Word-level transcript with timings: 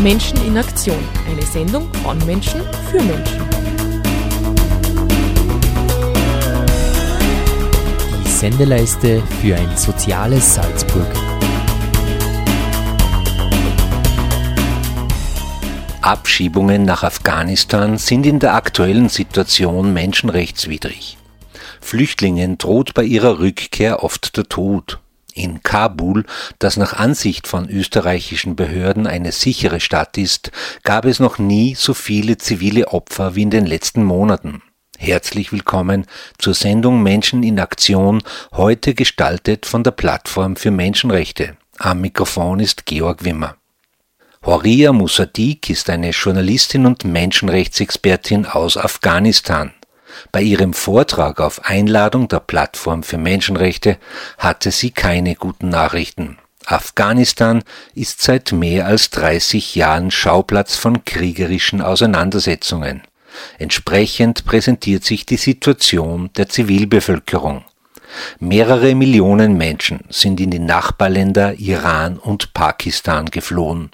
Menschen 0.00 0.44
in 0.46 0.56
Aktion. 0.56 0.98
Eine 1.28 1.42
Sendung 1.42 1.92
von 2.02 2.18
Menschen 2.26 2.60
für 2.90 3.00
Menschen. 3.02 3.42
Die 8.24 8.30
Sendeleiste 8.30 9.22
für 9.40 9.56
ein 9.56 9.76
soziales 9.76 10.54
Salzburg. 10.54 11.06
Abschiebungen 16.00 16.84
nach 16.84 17.04
Afghanistan 17.04 17.96
sind 17.96 18.26
in 18.26 18.40
der 18.40 18.54
aktuellen 18.54 19.08
Situation 19.08 19.92
menschenrechtswidrig. 19.92 21.16
Flüchtlingen 21.80 22.58
droht 22.58 22.94
bei 22.94 23.04
ihrer 23.04 23.38
Rückkehr 23.38 24.02
oft 24.02 24.36
der 24.36 24.44
Tod. 24.44 24.98
In 25.34 25.62
Kabul, 25.62 26.24
das 26.58 26.76
nach 26.76 26.92
Ansicht 26.92 27.48
von 27.48 27.68
österreichischen 27.68 28.54
Behörden 28.54 29.06
eine 29.06 29.32
sichere 29.32 29.80
Stadt 29.80 30.18
ist, 30.18 30.52
gab 30.82 31.06
es 31.06 31.20
noch 31.20 31.38
nie 31.38 31.74
so 31.74 31.94
viele 31.94 32.36
zivile 32.36 32.88
Opfer 32.88 33.34
wie 33.34 33.42
in 33.42 33.50
den 33.50 33.64
letzten 33.64 34.04
Monaten. 34.04 34.62
Herzlich 34.98 35.50
willkommen 35.50 36.06
zur 36.38 36.54
Sendung 36.54 37.02
Menschen 37.02 37.42
in 37.42 37.60
Aktion, 37.60 38.22
heute 38.52 38.94
gestaltet 38.94 39.64
von 39.64 39.82
der 39.82 39.90
Plattform 39.92 40.54
für 40.54 40.70
Menschenrechte. 40.70 41.56
Am 41.78 42.02
Mikrofon 42.02 42.60
ist 42.60 42.84
Georg 42.84 43.24
Wimmer. 43.24 43.56
Horia 44.44 44.92
Musadik 44.92 45.70
ist 45.70 45.88
eine 45.88 46.10
Journalistin 46.10 46.84
und 46.84 47.04
Menschenrechtsexpertin 47.04 48.44
aus 48.44 48.76
Afghanistan. 48.76 49.72
Bei 50.30 50.42
ihrem 50.42 50.72
Vortrag 50.72 51.40
auf 51.40 51.64
Einladung 51.64 52.28
der 52.28 52.40
Plattform 52.40 53.02
für 53.02 53.18
Menschenrechte 53.18 53.98
hatte 54.38 54.70
sie 54.70 54.90
keine 54.90 55.34
guten 55.34 55.68
Nachrichten. 55.68 56.38
Afghanistan 56.66 57.62
ist 57.94 58.22
seit 58.22 58.52
mehr 58.52 58.86
als 58.86 59.10
30 59.10 59.74
Jahren 59.74 60.10
Schauplatz 60.10 60.76
von 60.76 61.04
kriegerischen 61.04 61.80
Auseinandersetzungen. 61.80 63.02
Entsprechend 63.58 64.44
präsentiert 64.44 65.04
sich 65.04 65.26
die 65.26 65.36
Situation 65.36 66.30
der 66.36 66.48
Zivilbevölkerung. 66.48 67.64
Mehrere 68.38 68.94
Millionen 68.94 69.56
Menschen 69.56 70.00
sind 70.10 70.38
in 70.40 70.50
die 70.50 70.58
Nachbarländer 70.58 71.54
Iran 71.54 72.18
und 72.18 72.52
Pakistan 72.52 73.26
geflohen. 73.26 73.90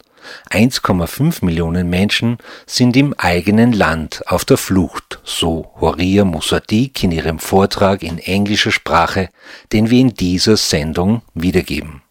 1,5 0.51 1.45
Millionen 1.45 1.91
Menschen 1.91 2.39
sind 2.67 2.97
im 2.97 3.15
eigenen 3.19 3.73
Land 3.73 4.23
auf 4.27 4.45
der 4.45 4.57
Flucht, 4.57 5.21
so 5.25 5.73
Horia 5.81 6.25
Musadik 6.25 7.03
in 7.05 7.13
ihrem 7.13 7.39
Vortrag 7.39 8.03
in 8.03 8.19
englischer 8.19 8.73
Sprache, 8.73 9.29
den 9.73 9.91
wir 9.91 10.01
in 10.01 10.15
dieser 10.15 10.57
Sendung 10.57 11.23
wiedergeben. 11.35 12.03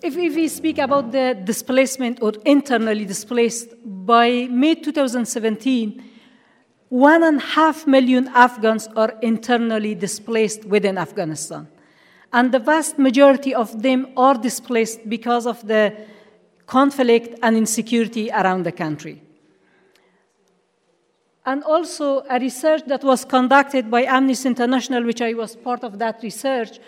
If 0.00 0.14
we 0.16 0.48
speak 0.48 0.78
about 0.78 1.10
the 1.10 1.34
displacement 1.34 2.22
or 2.22 2.32
internally 2.44 3.04
displaced, 3.04 3.76
by 3.84 4.48
May 4.48 4.76
2017, 4.76 6.00
one 6.88 7.22
and 7.22 7.40
a 7.40 7.44
half 7.44 7.86
million 7.86 8.28
Afghans 8.28 8.88
are 8.96 9.14
internally 9.20 9.94
displaced 9.94 10.64
within 10.64 10.98
Afghanistan. 10.98 11.68
And 12.32 12.52
the 12.52 12.58
vast 12.58 12.98
majority 12.98 13.54
of 13.54 13.82
them 13.82 14.06
are 14.16 14.34
displaced 14.34 15.08
because 15.08 15.46
of 15.46 15.66
the 15.66 15.92
conflict 16.68 17.38
and 17.42 17.56
insecurity 17.56 18.30
around 18.30 18.64
the 18.64 18.72
country. 18.72 19.22
And 21.46 21.64
also, 21.64 22.24
a 22.28 22.38
research 22.38 22.82
that 22.88 23.02
was 23.02 23.24
conducted 23.24 23.90
by 23.90 24.02
Amnesty 24.04 24.48
International, 24.48 25.02
which 25.02 25.22
I 25.22 25.32
was 25.32 25.56
part 25.56 25.82
of 25.82 25.98
that 25.98 26.22
research, 26.22 26.78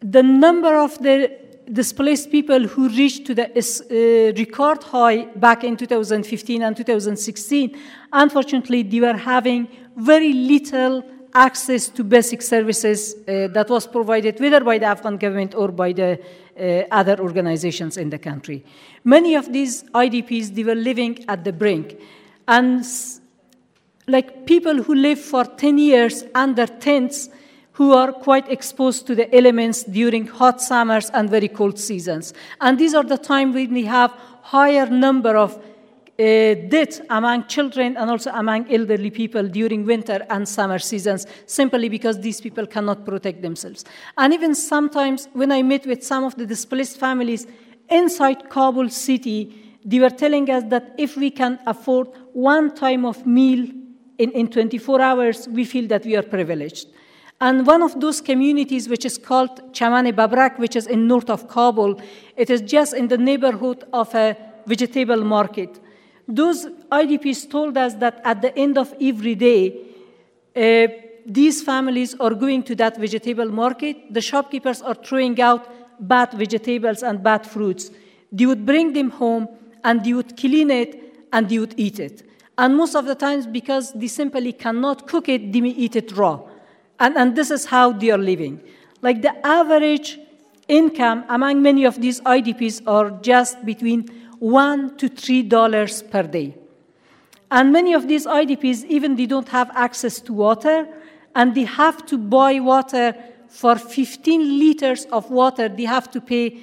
the 0.00 0.22
number 0.22 0.74
of 0.74 0.98
the 0.98 1.30
displaced 1.70 2.30
people 2.30 2.66
who 2.66 2.88
reached 2.88 3.26
to 3.26 3.34
the 3.34 3.46
uh, 3.46 4.38
record 4.38 4.82
high 4.82 5.26
back 5.36 5.64
in 5.64 5.76
2015 5.76 6.62
and 6.62 6.74
2016, 6.74 7.76
unfortunately, 8.10 8.82
they 8.82 9.00
were 9.00 9.16
having 9.16 9.68
very 9.96 10.32
little 10.32 11.04
access 11.34 11.88
to 11.88 12.02
basic 12.02 12.40
services 12.40 13.14
uh, 13.14 13.48
that 13.48 13.68
was 13.68 13.86
provided 13.86 14.40
whether 14.40 14.60
by 14.60 14.78
the 14.78 14.86
Afghan 14.86 15.18
government 15.18 15.54
or 15.54 15.68
by 15.68 15.92
the 15.92 16.18
uh, 16.62 16.84
other 16.90 17.18
organizations 17.18 17.96
in 17.96 18.10
the 18.10 18.18
country. 18.18 18.64
Many 19.04 19.34
of 19.34 19.52
these 19.52 19.82
IDPs, 19.82 20.54
they 20.54 20.62
were 20.62 20.76
living 20.76 21.24
at 21.28 21.44
the 21.44 21.52
brink. 21.52 21.98
And 22.46 22.84
like 24.06 24.46
people 24.46 24.82
who 24.82 24.94
live 24.94 25.18
for 25.18 25.44
10 25.44 25.78
years 25.78 26.24
under 26.34 26.66
tents 26.66 27.28
who 27.72 27.94
are 27.94 28.12
quite 28.12 28.50
exposed 28.50 29.06
to 29.06 29.14
the 29.14 29.34
elements 29.34 29.82
during 29.84 30.26
hot 30.26 30.60
summers 30.60 31.10
and 31.10 31.30
very 31.30 31.48
cold 31.48 31.78
seasons. 31.78 32.34
And 32.60 32.78
these 32.78 32.94
are 32.94 33.04
the 33.04 33.18
time 33.18 33.52
when 33.52 33.72
we 33.72 33.84
have 33.86 34.12
higher 34.42 34.86
number 34.86 35.36
of 35.36 35.58
Uh, 36.18 36.54
death 36.68 37.00
among 37.08 37.46
children 37.46 37.96
and 37.96 38.10
also 38.10 38.30
among 38.32 38.70
elderly 38.70 39.10
people 39.10 39.48
during 39.48 39.86
winter 39.86 40.26
and 40.28 40.46
summer 40.46 40.78
seasons, 40.78 41.26
simply 41.46 41.88
because 41.88 42.20
these 42.20 42.38
people 42.38 42.66
cannot 42.66 43.06
protect 43.06 43.40
themselves. 43.40 43.82
And 44.18 44.34
even 44.34 44.54
sometimes, 44.54 45.28
when 45.32 45.50
I 45.50 45.62
met 45.62 45.86
with 45.86 46.04
some 46.04 46.24
of 46.24 46.34
the 46.36 46.44
displaced 46.44 46.98
families 46.98 47.46
inside 47.88 48.50
Kabul 48.50 48.90
city, 48.90 49.78
they 49.84 50.00
were 50.00 50.10
telling 50.10 50.50
us 50.50 50.64
that 50.68 50.94
if 50.98 51.16
we 51.16 51.30
can 51.30 51.58
afford 51.66 52.08
one 52.34 52.74
time 52.74 53.06
of 53.06 53.26
meal 53.26 53.66
in, 54.18 54.30
in 54.32 54.48
24 54.48 55.00
hours, 55.00 55.48
we 55.48 55.64
feel 55.64 55.88
that 55.88 56.04
we 56.04 56.14
are 56.14 56.22
privileged. 56.22 56.88
And 57.40 57.66
one 57.66 57.82
of 57.82 57.98
those 58.00 58.20
communities, 58.20 58.88
which 58.88 59.04
is 59.04 59.18
called 59.18 59.72
Chamane 59.72 60.12
Babrak, 60.12 60.58
which 60.58 60.76
is 60.76 60.86
in 60.86 61.08
north 61.08 61.28
of 61.28 61.48
Kabul, 61.48 62.00
it 62.36 62.50
is 62.50 62.60
just 62.60 62.94
in 62.94 63.08
the 63.08 63.18
neighborhood 63.18 63.84
of 63.92 64.14
a 64.14 64.36
vegetable 64.66 65.24
market. 65.24 65.80
Those 66.28 66.66
IDPs 66.90 67.50
told 67.50 67.76
us 67.76 67.94
that 67.94 68.20
at 68.24 68.42
the 68.42 68.56
end 68.56 68.78
of 68.78 68.94
every 69.00 69.34
day, 69.34 69.86
uh, 70.54 70.86
these 71.26 71.62
families 71.62 72.14
are 72.18 72.34
going 72.34 72.62
to 72.64 72.74
that 72.76 72.96
vegetable 72.96 73.48
market. 73.48 74.12
The 74.12 74.20
shopkeepers 74.20 74.82
are 74.82 74.94
throwing 74.94 75.40
out 75.40 75.68
bad 76.00 76.32
vegetables 76.32 77.02
and 77.02 77.22
bad 77.22 77.46
fruits. 77.46 77.90
They 78.30 78.46
would 78.46 78.66
bring 78.66 78.92
them 78.92 79.10
home 79.10 79.48
and 79.84 80.04
they 80.04 80.12
would 80.12 80.36
clean 80.36 80.70
it 80.70 81.26
and 81.32 81.48
they 81.48 81.58
would 81.58 81.74
eat 81.76 82.00
it. 82.00 82.22
And 82.58 82.76
most 82.76 82.94
of 82.94 83.06
the 83.06 83.14
times, 83.14 83.46
because 83.46 83.92
they 83.92 84.08
simply 84.08 84.52
cannot 84.52 85.06
cook 85.06 85.28
it, 85.28 85.52
they 85.52 85.60
eat 85.60 85.96
it 85.96 86.12
raw. 86.16 86.40
And, 87.00 87.16
and 87.16 87.34
this 87.34 87.50
is 87.50 87.64
how 87.66 87.92
they 87.92 88.10
are 88.10 88.18
living. 88.18 88.60
Like 89.00 89.22
the 89.22 89.46
average 89.46 90.18
income 90.68 91.24
among 91.28 91.62
many 91.62 91.84
of 91.84 92.00
these 92.00 92.20
IDPs 92.20 92.82
are 92.86 93.10
just 93.22 93.64
between 93.64 94.08
one 94.42 94.96
to 94.96 95.08
three 95.08 95.42
dollars 95.42 96.02
per 96.02 96.24
day. 96.24 96.52
And 97.48 97.72
many 97.72 97.94
of 97.94 98.08
these 98.08 98.26
IDPs, 98.26 98.84
even 98.86 99.14
they 99.14 99.26
don't 99.26 99.48
have 99.50 99.70
access 99.72 100.18
to 100.22 100.32
water, 100.32 100.88
and 101.36 101.54
they 101.54 101.64
have 101.64 102.04
to 102.06 102.18
buy 102.18 102.58
water 102.58 103.14
for 103.48 103.76
15 103.76 104.58
liters 104.58 105.04
of 105.12 105.30
water. 105.30 105.68
They 105.68 105.84
have 105.84 106.10
to 106.10 106.20
pay 106.20 106.58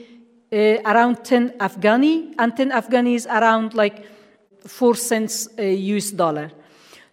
uh, 0.51 0.81
around 0.91 1.23
10 1.23 1.51
Afghani, 1.51 2.35
and 2.37 2.57
10 2.57 2.71
Afghani 2.71 3.15
is 3.15 3.25
around 3.27 3.73
like 3.75 4.05
four 4.67 4.95
cents 4.95 5.47
uh, 5.57 5.61
US 5.61 6.11
dollar. 6.11 6.51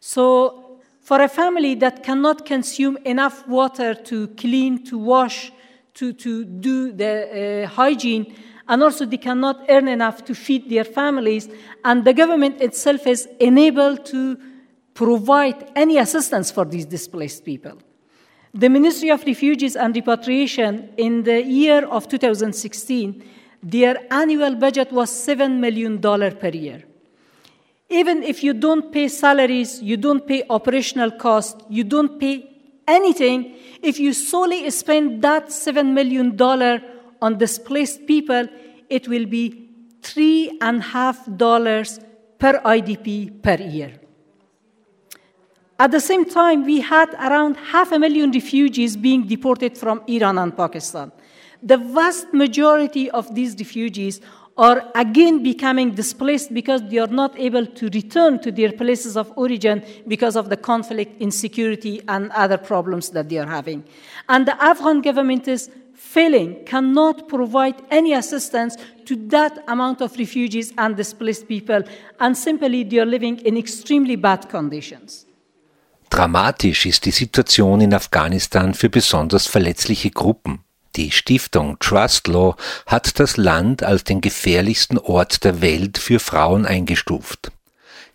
So, 0.01 0.81
for 1.01 1.21
a 1.23 1.29
family 1.29 1.77
that 1.77 2.03
cannot 2.03 2.45
consume 2.45 2.97
enough 3.05 3.47
water 3.47 3.95
to 3.95 4.29
clean, 4.29 4.85
to 4.87 4.99
wash, 4.99 5.53
to, 5.95 6.13
to 6.15 6.45
do 6.45 6.91
the 6.91 7.65
uh, 7.65 7.69
hygiene, 7.69 8.35
and 8.69 8.83
also 8.83 9.05
they 9.07 9.17
cannot 9.17 9.65
earn 9.69 9.89
enough 9.89 10.25
to 10.25 10.35
feed 10.35 10.69
their 10.69 10.85
families, 10.85 11.49
and 11.85 12.05
the 12.05 12.13
government 12.13 12.61
itself 12.61 13.07
is 13.07 13.29
unable 13.41 13.97
to 13.97 14.39
provide 14.95 15.71
any 15.77 15.99
assistance 15.99 16.51
for 16.51 16.65
these 16.65 16.87
displaced 16.87 17.45
people. 17.45 17.79
The 18.55 18.71
Ministry 18.71 19.11
of 19.11 19.25
Refugees 19.25 19.77
and 19.77 19.95
Repatriation, 19.95 20.89
in 20.97 21.25
the 21.25 21.43
year 21.43 21.85
of 21.87 22.09
2016, 22.09 23.23
their 23.63 23.99
annual 24.11 24.55
budget 24.55 24.91
was 24.93 25.11
$7 25.11 25.59
million 25.59 26.01
per 26.01 26.49
year. 26.49 26.85
Even 27.91 28.23
if 28.23 28.43
you 28.43 28.55
don't 28.55 28.91
pay 28.91 29.09
salaries, 29.09 29.83
you 29.83 29.97
don't 29.97 30.27
pay 30.27 30.45
operational 30.49 31.11
costs, 31.11 31.63
you 31.69 31.85
don't 31.85 32.19
pay 32.19 32.51
anything, 32.89 33.55
if 33.83 33.99
you 33.99 34.13
solely 34.13 34.69
spend 34.71 35.23
that 35.23 35.49
$7 35.49 35.93
million 35.93 36.41
on 37.21 37.39
displaced 37.39 38.07
people, 38.07 38.49
it 38.89 39.09
will 39.09 39.27
be 39.27 39.71
three 40.03 40.59
and 40.61 40.79
a 40.81 40.85
half 40.85 41.27
dollars 41.37 42.01
per 42.39 42.61
IDP 42.61 43.43
per 43.43 43.57
year. 43.57 44.01
At 45.79 45.91
the 45.91 46.01
same 46.01 46.25
time, 46.25 46.65
we 46.65 46.81
had 46.81 47.13
around 47.15 47.57
half 47.57 47.93
a 47.93 47.99
million 47.99 48.31
refugees 48.31 48.97
being 48.97 49.27
deported 49.27 49.77
from 49.77 50.03
Iran 50.07 50.39
and 50.39 50.57
Pakistan. 50.57 51.13
The 51.63 51.77
vast 51.77 52.33
majority 52.33 53.11
of 53.11 53.35
these 53.35 53.55
refugees 53.59 54.21
are 54.57 54.91
again 54.95 55.43
becoming 55.43 55.91
displaced 55.95 56.55
because 56.55 56.81
they 56.89 56.97
are 56.97 57.09
not 57.09 57.39
able 57.39 57.67
to 57.67 57.89
return 57.91 58.39
to 58.41 58.51
their 58.51 58.73
places 58.73 59.17
of 59.17 59.31
origin 59.37 59.85
because 60.09 60.35
of 60.35 60.49
the 60.49 60.57
conflict, 60.57 61.21
insecurity, 61.21 62.01
and 62.09 62.31
other 62.33 62.57
problems 62.57 63.11
that 63.11 63.29
they 63.29 63.37
are 63.37 63.47
having. 63.47 63.85
And 64.31 64.47
the 64.47 64.63
Afghan 64.63 65.03
government 65.03 65.47
is 65.47 65.71
failing, 66.17 66.65
cannot 66.65 67.29
provide 67.29 67.77
any 67.91 68.15
assistance 68.15 68.77
to 69.05 69.15
that 69.29 69.53
amount 69.67 70.01
of 70.01 70.17
refugees 70.19 70.73
and 70.77 70.97
displaced 70.97 71.47
people, 71.47 71.83
and 72.19 72.35
simply 72.37 72.85
they 72.85 72.99
are 72.99 73.11
living 73.11 73.39
in 73.45 73.57
extremely 73.57 74.17
bad 74.17 74.49
conditions. 74.49 75.27
Dramatisch 76.09 76.87
ist 76.87 77.05
die 77.05 77.11
Situation 77.11 77.81
in 77.81 77.93
Afghanistan 77.93 78.73
für 78.75 78.89
besonders 78.89 79.47
verletzliche 79.47 80.11
Gruppen. 80.11 80.61
Die 80.95 81.11
Stiftung 81.11 81.77
Trust 81.79 82.29
Law 82.29 82.57
hat 82.87 83.21
das 83.21 83.37
Land 83.37 83.83
als 83.83 84.05
den 84.05 84.23
gefährlichsten 84.23 84.99
Ort 84.99 85.45
der 85.45 85.61
Welt 85.61 85.99
für 85.99 86.21
Frauen 86.21 86.65
eingestuft. 86.65 87.53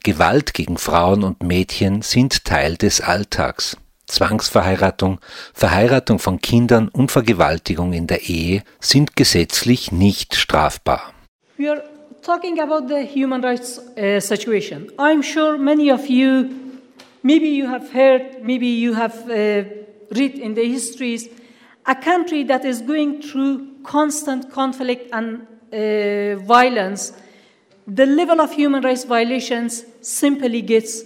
Gewalt 0.03 0.55
gegen 0.55 0.77
Frauen 0.77 1.23
und 1.23 1.43
Mädchen 1.43 2.01
sind 2.01 2.43
Teil 2.45 2.77
des 2.77 3.01
Alltags. 3.01 3.77
Zwangsverheiratung, 4.11 5.19
Verheiratung 5.53 6.19
von 6.19 6.41
Kindern 6.41 6.89
und 6.89 7.11
Vergewaltigung 7.11 7.93
in 7.93 8.07
der 8.07 8.29
Ehe 8.29 8.63
sind 8.79 9.15
gesetzlich 9.15 9.91
nicht 9.91 10.35
strafbar. 10.35 11.13
We 11.57 11.69
are 11.71 11.81
talking 12.21 12.59
about 12.59 12.87
the 12.87 13.05
human 13.05 13.41
rights 13.43 13.79
uh, 13.79 14.19
situation. 14.19 14.91
I'm 14.97 15.23
sure 15.23 15.57
many 15.57 15.91
of 15.91 16.09
you, 16.09 16.49
maybe 17.23 17.47
you 17.47 17.69
have 17.69 17.93
heard, 17.93 18.43
maybe 18.43 18.67
you 18.67 18.95
have 18.95 19.15
uh, 19.29 19.63
read 20.11 20.37
in 20.37 20.55
the 20.55 20.65
histories, 20.65 21.29
a 21.85 21.95
country 21.95 22.43
that 22.43 22.65
is 22.65 22.81
going 22.81 23.21
through 23.21 23.61
constant 23.83 24.51
conflict 24.51 25.09
and 25.13 25.47
uh, 25.71 26.35
violence, 26.43 27.13
the 27.87 28.05
level 28.05 28.41
of 28.41 28.51
human 28.51 28.83
rights 28.83 29.05
violations 29.05 29.85
simply 30.01 30.61
gets 30.61 31.03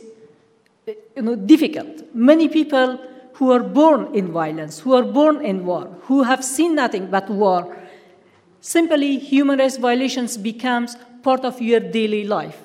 you 0.88 1.22
know, 1.22 1.36
difficult. 1.36 2.14
Many 2.14 2.48
people 2.48 3.00
who 3.34 3.52
are 3.52 3.64
born 3.64 4.14
in 4.16 4.32
violence, 4.32 4.80
who 4.80 4.94
are 4.94 5.04
born 5.04 5.44
in 5.44 5.66
war, 5.66 5.86
who 6.04 6.24
have 6.24 6.44
seen 6.44 6.76
nothing 6.76 7.08
but 7.08 7.30
war, 7.30 7.78
simply 8.62 9.18
human 9.18 9.60
rights 9.60 9.78
violations 9.78 10.38
becomes 10.38 10.96
part 11.24 11.44
of 11.44 11.62
your 11.62 11.80
daily 11.80 12.26
life. 12.26 12.62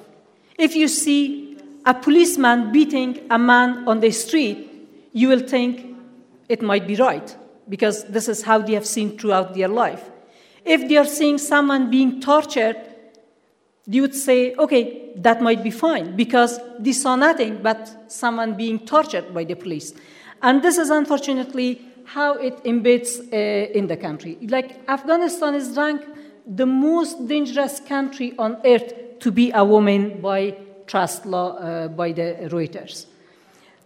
If 0.59 0.77
you 0.77 0.89
see 0.89 1.59
a 1.85 1.95
policeman 1.95 2.73
beating 2.73 3.27
a 3.31 3.39
man 3.39 3.89
on 3.89 4.01
the 4.01 4.11
street, 4.11 4.71
you 5.13 5.29
will 5.29 5.41
think 5.41 5.97
it 6.49 6.63
might 6.63 6.87
be 6.87 6.97
right 6.97 7.37
because 7.69 8.05
this 8.05 8.29
is 8.29 8.43
how 8.43 8.59
they 8.59 8.75
have 8.75 8.87
seen 8.87 9.19
throughout 9.19 9.55
their 9.55 9.69
life. 9.69 10.11
If 10.65 10.89
they 10.89 10.97
are 10.99 11.07
seeing 11.07 11.39
someone 11.39 11.91
being 11.91 12.21
tortured, 12.21 12.77
you 13.91 14.03
would 14.03 14.15
say, 14.15 14.55
okay, 14.55 15.11
that 15.17 15.43
might 15.43 15.63
be 15.65 15.71
fine 15.71 16.15
because 16.15 16.61
they 16.79 16.93
saw 16.93 17.17
nothing 17.17 17.61
but 17.63 18.11
someone 18.11 18.55
being 18.55 18.79
tortured 18.79 19.35
by 19.35 19.45
the 19.45 19.55
police. 19.55 19.93
And 20.43 20.63
this 20.63 20.79
is 20.79 20.91
unfortunately 20.91 21.83
how 22.05 22.35
it 22.35 22.63
embeds 22.65 23.21
uh, 23.33 23.73
in 23.73 23.89
the 23.89 23.97
country. 23.97 24.39
Like 24.43 24.89
Afghanistan 24.89 25.55
is 25.55 25.77
ranked 25.77 26.07
the 26.47 26.67
most 26.67 27.27
dangerous 27.27 27.81
country 27.81 28.33
on 28.39 28.59
earth 28.65 29.19
to 29.21 29.31
be 29.33 29.51
a 29.53 29.65
woman 29.65 30.21
by 30.21 30.57
trust 30.87 31.27
law 31.27 31.57
uh, 31.57 31.89
by 31.89 32.13
the 32.13 32.49
Reuters. 32.51 33.07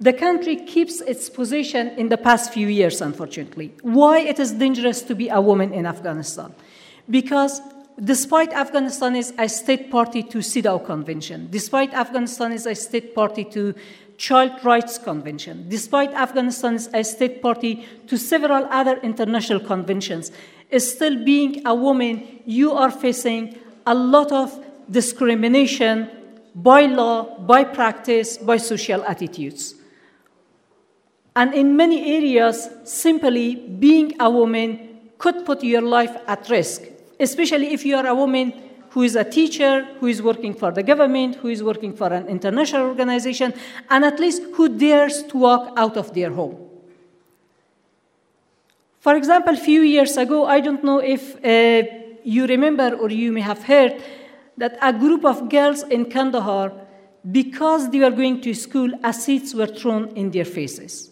The 0.01 0.13
country 0.13 0.57
keeps 0.57 1.01
its 1.01 1.31
position 1.31 1.89
in 1.97 2.09
the 2.09 2.17
past 2.17 2.53
few 2.53 2.69
years, 2.69 3.01
unfortunately. 3.01 3.73
Why 3.83 4.19
it 4.21 4.39
is 4.39 4.53
dangerous 4.53 5.03
to 5.03 5.15
be 5.15 5.29
a 5.29 5.41
woman 5.41 5.73
in 5.73 5.87
Afghanistan? 5.87 6.55
Because 7.09 7.61
despite 8.03 8.53
Afghanistan 8.53 9.17
is 9.17 9.33
a 9.39 9.49
state 9.49 9.91
party 9.91 10.23
to 10.23 10.39
CEDAW 10.39 10.85
Convention, 10.85 11.49
despite 11.51 11.95
Afghanistan 11.95 12.53
is 12.53 12.67
a 12.67 12.75
state 12.75 13.15
party 13.15 13.45
to 13.45 13.75
Child 14.17 14.65
Rights 14.65 14.99
Convention, 14.99 15.69
despite 15.69 16.11
Afghanistan 16.13 16.75
is 16.75 16.89
a 16.95 17.03
state 17.05 17.43
party 17.43 17.87
to 18.07 18.17
several 18.17 18.67
other 18.71 18.99
international 18.99 19.61
conventions, 19.61 20.31
still 20.79 21.25
being 21.25 21.67
a 21.67 21.75
woman, 21.75 22.41
you 22.45 22.73
are 22.73 22.91
facing 22.91 23.59
a 23.87 23.95
lot 23.95 24.33
of 24.33 24.65
discrimination 24.91 26.09
by 26.55 26.87
law, 26.87 27.39
by 27.41 27.65
practice, 27.65 28.39
by 28.39 28.57
social 28.57 29.05
attitudes. 29.05 29.75
And 31.37 31.53
in 31.53 31.77
many 31.77 32.17
areas, 32.17 32.69
simply 32.85 33.57
being 33.57 34.15
a 34.21 34.31
woman 34.31 35.11
could 35.19 35.45
put 35.45 35.65
your 35.65 35.83
life 35.83 36.17
at 36.29 36.49
risk 36.49 36.83
especially 37.21 37.73
if 37.73 37.85
you 37.85 37.97
are 37.97 38.07
a 38.07 38.15
woman 38.15 38.53
who 38.91 39.03
is 39.03 39.17
a 39.17 39.25
teacher, 39.25 39.85
who 39.99 40.07
is 40.07 40.23
working 40.23 40.55
for 40.55 40.71
the 40.71 40.83
government, 40.83 41.35
who 41.37 41.49
is 41.49 41.63
working 41.63 41.93
for 41.93 42.13
an 42.13 42.29
international 42.29 42.87
organization, 42.87 43.53
and 43.91 44.05
at 44.05 44.21
least 44.21 44.43
who 44.55 44.69
dares 44.69 45.25
to 45.25 45.39
walk 45.39 45.73
out 45.77 45.97
of 45.97 46.15
their 46.15 46.31
home. 46.31 46.57
For 49.01 49.17
example, 49.17 49.55
a 49.55 49.59
few 49.59 49.83
years 49.83 50.17
ago, 50.17 50.47
I 50.47 50.61
don't 50.61 50.83
know 50.85 50.99
if 50.99 51.35
uh, 51.45 51.89
you 52.23 52.47
remember 52.47 52.97
or 52.97 53.11
you 53.11 53.33
may 53.33 53.41
have 53.41 53.65
heard 53.65 54.01
that 54.57 54.79
a 54.81 54.93
group 54.93 55.25
of 55.25 55.49
girls 55.49 55.83
in 55.83 56.07
Kandahar, 56.07 56.73
because 57.31 57.91
they 57.91 57.99
were 57.99 58.11
going 58.11 58.41
to 58.43 58.55
school, 58.55 58.91
acids 59.03 59.55
were 59.55 59.67
thrown 59.67 60.09
in 60.17 60.31
their 60.31 60.45
faces. 60.45 61.11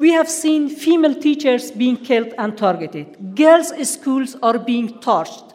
We 0.00 0.12
have 0.12 0.30
seen 0.30 0.70
female 0.70 1.14
teachers 1.14 1.70
being 1.70 1.98
killed 1.98 2.32
and 2.38 2.56
targeted. 2.56 3.36
Girls' 3.36 3.86
schools 3.86 4.34
are 4.42 4.58
being 4.58 4.98
torched 5.00 5.52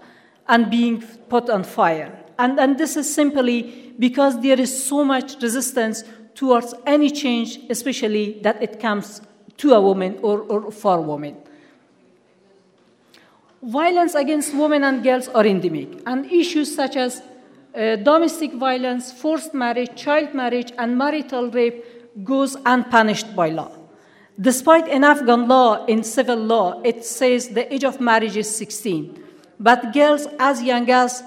and 0.48 0.70
being 0.70 1.02
put 1.30 1.50
on 1.50 1.64
fire. 1.64 2.16
And, 2.38 2.60
and 2.60 2.78
this 2.78 2.96
is 2.96 3.12
simply 3.12 3.94
because 3.98 4.40
there 4.42 4.60
is 4.60 4.72
so 4.84 5.04
much 5.04 5.42
resistance 5.42 6.04
towards 6.36 6.76
any 6.86 7.10
change, 7.10 7.58
especially 7.72 8.40
that 8.44 8.62
it 8.62 8.80
comes 8.80 9.20
to 9.58 9.74
a 9.74 9.82
woman 9.82 10.20
or, 10.22 10.42
or 10.42 10.70
for 10.70 11.02
women. 11.02 11.38
Violence 13.64 14.14
against 14.14 14.54
women 14.54 14.84
and 14.84 15.04
girls 15.04 15.28
are 15.30 15.48
endemic, 15.48 15.90
and 16.06 16.32
issues 16.32 16.76
such 16.76 16.98
as 16.98 17.24
uh, 17.74 17.96
domestic 17.96 18.54
violence, 18.54 19.12
forced 19.12 19.56
marriage, 19.56 19.96
child 19.96 20.36
marriage, 20.36 20.72
and 20.78 20.96
marital 20.96 21.50
rape 21.50 22.24
goes 22.24 22.56
unpunished 22.64 23.36
by 23.36 23.50
law. 23.50 23.72
Despite 24.40 24.88
in 24.88 25.04
Afghan 25.04 25.48
law, 25.48 25.86
in 25.86 26.04
civil 26.04 26.38
law, 26.38 26.82
it 26.84 27.06
says 27.06 27.50
the 27.50 27.74
age 27.74 27.86
of 27.86 28.02
marriage 28.02 28.36
is 28.36 28.54
16. 28.56 29.24
But 29.60 29.94
girls 29.94 30.28
as 30.40 30.62
young 30.62 30.90
as 30.90 31.24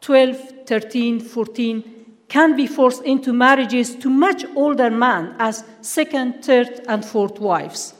12, 0.00 0.66
13, 0.66 1.20
14 1.20 2.16
can 2.28 2.56
be 2.56 2.66
forced 2.66 3.02
into 3.04 3.32
marriages 3.32 3.94
to 3.96 4.10
much 4.10 4.44
older 4.56 4.90
men 4.90 5.34
as 5.38 5.64
second, 5.80 6.44
third, 6.44 6.80
and 6.88 7.04
fourth 7.04 7.38
wives. 7.38 7.94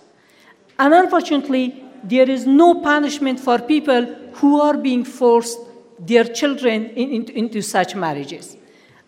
And 0.78 0.92
unfortunately, 0.92 1.84
there 2.04 2.28
is 2.28 2.46
no 2.46 2.82
punishment 2.82 3.40
for 3.40 3.58
people 3.58 4.04
who 4.34 4.60
are 4.60 4.76
being 4.76 5.04
forced 5.04 5.58
their 5.98 6.24
children 6.24 6.90
in, 6.90 7.10
in, 7.10 7.30
into 7.30 7.62
such 7.62 7.94
marriages. 7.94 8.56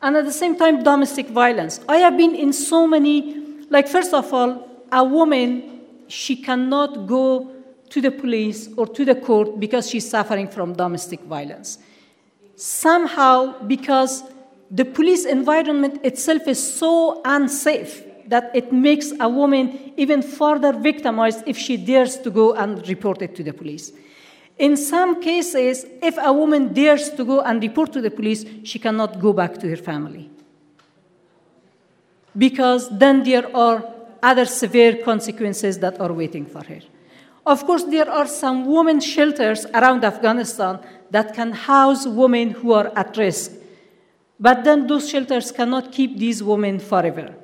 And 0.03 0.17
at 0.17 0.25
the 0.25 0.33
same 0.33 0.57
time, 0.57 0.83
domestic 0.83 1.29
violence. 1.29 1.81
I 1.89 1.99
have 1.99 2.17
been 2.17 2.35
in 2.35 2.53
so 2.53 2.87
many, 2.87 3.37
like, 3.69 3.87
first 3.87 4.15
of 4.15 4.33
all, 4.33 4.70
a 4.93 5.05
woman, 5.05 5.81
she 6.09 6.37
cannot 6.37 7.07
go 7.07 7.51
to 7.91 8.01
the 8.01 8.11
police 8.11 8.69
or 8.77 8.87
to 8.87 9.05
the 9.05 9.15
court 9.15 9.59
because 9.59 9.91
she's 9.91 10.09
suffering 10.09 10.49
from 10.49 10.75
domestic 10.75 11.21
violence. 11.23 11.79
Somehow, 12.57 13.61
because 13.63 14.23
the 14.71 14.85
police 14.85 15.25
environment 15.25 16.05
itself 16.05 16.47
is 16.47 16.75
so 16.75 17.21
unsafe 17.25 18.05
that 18.29 18.51
it 18.55 18.73
makes 18.73 19.13
a 19.19 19.29
woman 19.29 19.93
even 19.97 20.23
further 20.23 20.73
victimized 20.73 21.43
if 21.47 21.59
she 21.59 21.77
dares 21.77 22.17
to 22.19 22.31
go 22.31 22.55
and 22.55 22.87
report 22.89 23.23
it 23.23 23.35
to 23.35 23.43
the 23.43 23.53
police. 23.53 23.93
In 24.57 24.77
some 24.77 25.21
cases, 25.21 25.85
if 26.01 26.17
a 26.21 26.33
woman 26.33 26.73
dares 26.73 27.11
to 27.11 27.25
go 27.25 27.41
and 27.41 27.61
report 27.63 27.93
to 27.95 28.01
the 28.01 28.11
police, 28.11 28.45
she 28.63 28.79
cannot 28.79 29.19
go 29.19 29.33
back 29.33 29.59
to 29.59 29.69
her 29.69 29.77
family. 29.77 30.31
Because 32.37 32.89
then 32.97 33.25
there 33.25 33.55
are 33.57 33.83
other 34.23 34.45
severe 34.45 35.03
consequences 35.05 35.79
that 35.79 36.01
are 36.01 36.13
waiting 36.13 36.47
for 36.47 36.65
her. 36.65 36.81
Of 37.47 37.65
course, 37.67 37.85
there 37.85 38.09
are 38.09 38.27
some 38.27 38.67
women 38.67 39.01
shelters 39.01 39.67
around 39.67 40.05
Afghanistan 40.05 40.79
that 41.11 41.35
can 41.35 41.53
house 41.53 42.07
women 42.07 42.51
who 42.51 42.73
are 42.73 42.93
at 42.97 43.17
risk. 43.17 43.53
But 44.39 44.65
then 44.65 44.87
those 44.87 45.09
shelters 45.09 45.51
cannot 45.53 45.93
keep 45.93 46.19
these 46.19 46.43
women 46.43 46.79
forever. 46.79 47.35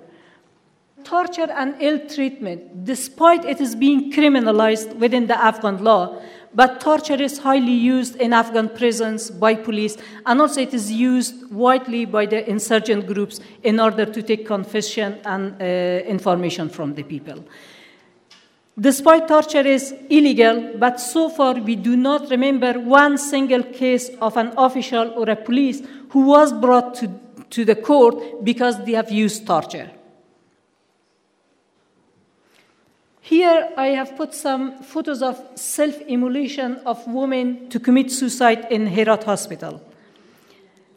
Torture 1.05 1.51
and 1.51 1.77
ill 1.81 2.01
treatment, 2.09 2.85
despite 2.85 3.45
it 3.45 3.61
is 3.61 3.75
being 3.75 4.13
criminalized 4.13 4.95
within 4.97 5.27
the 5.27 5.39
Afghan 5.39 5.83
law, 5.83 6.21
but 6.57 6.81
torture 6.81 7.23
is 7.23 7.39
highly 7.39 7.79
used 7.95 8.17
in 8.17 8.33
Afghan 8.33 8.71
prisons 8.71 9.31
by 9.31 9.55
police, 9.55 9.99
and 10.25 10.41
also 10.41 10.63
it 10.63 10.73
is 10.73 10.91
used 10.91 11.53
widely 11.53 12.07
by 12.07 12.25
the 12.25 12.49
insurgent 12.49 13.07
groups 13.07 13.41
in 13.63 13.79
order 13.79 14.07
to 14.07 14.23
take 14.23 14.47
confession 14.47 15.19
and 15.27 15.61
uh, 15.61 15.65
information 16.09 16.71
from 16.71 16.95
the 16.95 17.03
people. 17.03 17.45
Despite 18.81 19.29
torture 19.29 19.67
is 19.67 19.95
illegal, 20.09 20.73
but 20.79 20.99
so 20.99 21.29
far 21.29 21.55
we 21.55 21.77
do 21.77 21.95
not 21.95 22.31
remember 22.31 22.73
one 22.81 23.19
single 23.19 23.63
case 23.63 24.11
of 24.23 24.39
an 24.39 24.53
official 24.57 25.13
or 25.15 25.29
a 25.29 25.37
police 25.37 25.83
who 26.11 26.21
was 26.21 26.55
brought 26.55 26.95
to, 26.95 27.11
to 27.51 27.67
the 27.67 27.77
court 27.77 28.45
because 28.45 28.83
they 28.85 28.93
have 28.93 29.11
used 29.11 29.47
torture. 29.47 29.91
Here 33.27 33.71
I 33.77 33.89
have 33.89 34.15
put 34.17 34.35
some 34.35 34.81
photos 34.85 35.21
of 35.21 35.43
self-immolation 35.57 36.77
of 36.87 37.05
women 37.09 37.69
to 37.71 37.81
commit 37.81 38.13
suicide 38.13 38.69
in 38.71 38.87
Herat 38.87 39.25
Hospital. 39.25 39.83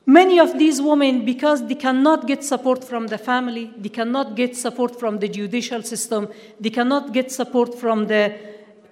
Many 0.06 0.40
of 0.40 0.60
these 0.60 0.80
women, 0.80 1.26
because 1.26 1.66
they 1.66 1.74
cannot 1.74 2.28
get 2.28 2.44
support 2.44 2.84
from 2.84 3.08
the 3.08 3.18
family, 3.18 3.74
they 3.76 3.90
cannot 3.90 4.36
get 4.36 4.56
support 4.56 5.00
from 5.00 5.18
the 5.18 5.28
judicial 5.28 5.82
system, 5.82 6.30
they 6.60 6.70
cannot 6.70 7.14
get 7.14 7.32
support 7.32 7.74
from 7.74 8.06
the 8.06 8.38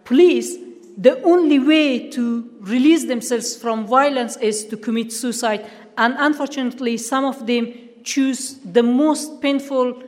police, 0.03 0.57
the 0.97 1.21
only 1.21 1.59
way 1.59 2.09
to 2.09 2.49
release 2.61 3.05
themselves 3.05 3.55
from 3.55 3.85
violence 3.85 4.35
is 4.37 4.65
to 4.65 4.75
commit 4.75 5.13
suicide. 5.13 5.63
And 5.95 6.15
unfortunately, 6.17 6.97
some 6.97 7.23
of 7.23 7.45
them 7.45 7.71
choose 8.03 8.57
the 8.65 8.81
most 8.81 9.41
painful 9.41 10.01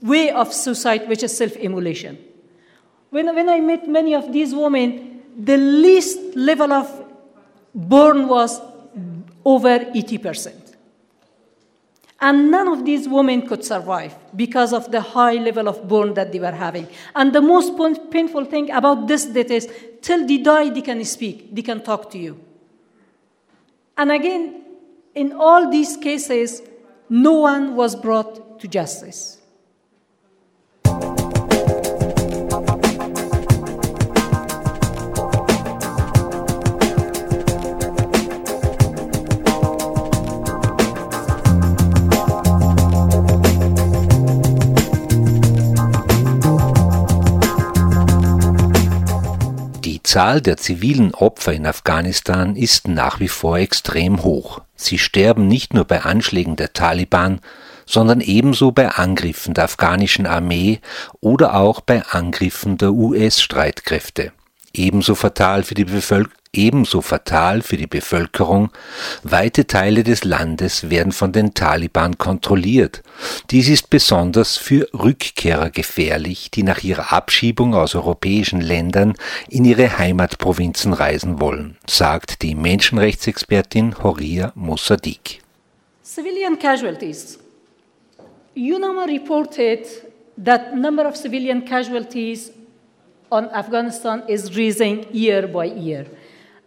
way 0.00 0.30
of 0.30 0.54
suicide, 0.54 1.06
which 1.06 1.22
is 1.22 1.36
self 1.36 1.54
immolation. 1.56 2.31
When, 3.12 3.34
when 3.34 3.50
I 3.50 3.60
met 3.60 3.86
many 3.86 4.14
of 4.14 4.32
these 4.32 4.54
women, 4.54 5.22
the 5.38 5.58
least 5.58 6.18
level 6.34 6.72
of 6.72 6.88
burn 7.74 8.26
was 8.26 8.58
over 9.44 9.78
80%. 9.80 10.54
And 12.22 12.50
none 12.50 12.68
of 12.68 12.86
these 12.86 13.06
women 13.06 13.46
could 13.46 13.66
survive 13.66 14.14
because 14.34 14.72
of 14.72 14.90
the 14.90 15.02
high 15.02 15.34
level 15.34 15.68
of 15.68 15.86
burn 15.86 16.14
that 16.14 16.32
they 16.32 16.38
were 16.38 16.52
having. 16.52 16.88
And 17.14 17.34
the 17.34 17.42
most 17.42 17.74
painful 18.10 18.46
thing 18.46 18.70
about 18.70 19.08
this 19.08 19.26
death 19.26 19.50
is 19.50 19.68
till 20.00 20.26
they 20.26 20.38
die, 20.38 20.70
they 20.70 20.80
can 20.80 21.04
speak, 21.04 21.54
they 21.54 21.60
can 21.60 21.82
talk 21.82 22.10
to 22.12 22.18
you. 22.18 22.40
And 23.98 24.10
again, 24.10 24.64
in 25.14 25.34
all 25.34 25.70
these 25.70 25.98
cases, 25.98 26.62
no 27.10 27.32
one 27.40 27.76
was 27.76 27.94
brought 27.94 28.58
to 28.60 28.68
justice. 28.68 29.41
Zahl 50.12 50.42
der 50.42 50.58
zivilen 50.58 51.14
Opfer 51.14 51.54
in 51.54 51.64
Afghanistan 51.64 52.54
ist 52.54 52.86
nach 52.86 53.18
wie 53.18 53.28
vor 53.28 53.56
extrem 53.56 54.22
hoch. 54.22 54.60
Sie 54.76 54.98
sterben 54.98 55.48
nicht 55.48 55.72
nur 55.72 55.86
bei 55.86 56.02
Anschlägen 56.02 56.54
der 56.54 56.74
Taliban, 56.74 57.40
sondern 57.86 58.20
ebenso 58.20 58.72
bei 58.72 58.90
Angriffen 58.90 59.54
der 59.54 59.64
afghanischen 59.64 60.26
Armee 60.26 60.80
oder 61.20 61.54
auch 61.54 61.80
bei 61.80 62.04
Angriffen 62.04 62.76
der 62.76 62.92
US-Streitkräfte. 62.92 64.32
Ebenso 64.74 65.14
fatal 65.14 65.62
für 65.62 65.74
die 65.74 65.86
Bevölkerung 65.86 66.41
ebenso 66.54 67.00
fatal 67.00 67.62
für 67.62 67.78
die 67.78 67.86
Bevölkerung, 67.86 68.70
weite 69.22 69.66
Teile 69.66 70.04
des 70.04 70.24
Landes 70.24 70.90
werden 70.90 71.12
von 71.12 71.32
den 71.32 71.54
Taliban 71.54 72.18
kontrolliert. 72.18 73.02
Dies 73.50 73.68
ist 73.70 73.88
besonders 73.88 74.58
für 74.58 74.86
Rückkehrer 74.92 75.70
gefährlich, 75.70 76.50
die 76.50 76.62
nach 76.62 76.82
ihrer 76.82 77.12
Abschiebung 77.12 77.74
aus 77.74 77.94
europäischen 77.94 78.60
Ländern 78.60 79.14
in 79.48 79.64
ihre 79.64 79.98
Heimatprovinzen 79.98 80.92
reisen 80.92 81.40
wollen, 81.40 81.78
sagt 81.88 82.42
die 82.42 82.54
Menschenrechtsexpertin 82.54 84.02
Horia 84.02 84.52
Mossadegh. 84.54 85.40
Civilian 86.04 86.58
casualties. 86.58 87.38
UNAMA 88.54 89.06
reported 89.06 89.86
that 90.36 90.74
number 90.76 91.08
of 91.08 91.16
civilian 91.16 91.64
casualties 91.64 92.52
on 93.30 93.48
Afghanistan 93.48 94.22
is 94.28 94.54
rising 94.54 95.06
year 95.10 95.46
by 95.48 95.64
year. 95.64 96.04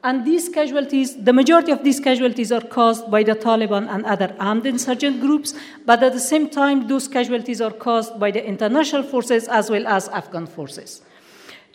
And 0.05 0.23
these 0.23 0.49
casualties, 0.49 1.15
the 1.15 1.33
majority 1.33 1.71
of 1.71 1.83
these 1.83 1.99
casualties 1.99 2.51
are 2.51 2.61
caused 2.61 3.09
by 3.09 3.23
the 3.23 3.33
Taliban 3.33 3.89
and 3.89 4.05
other 4.05 4.35
armed 4.39 4.67
insurgent 4.67 5.19
groups, 5.19 5.55
but 5.83 6.03
at 6.03 6.13
the 6.13 6.19
same 6.19 6.47
time, 6.47 6.87
those 6.87 7.07
casualties 7.07 7.59
are 7.59 7.71
caused 7.71 8.19
by 8.19 8.29
the 8.29 8.45
international 8.45 9.01
forces 9.01 9.47
as 9.47 9.71
well 9.71 9.87
as 9.87 10.07
Afghan 10.09 10.45
forces. 10.45 11.01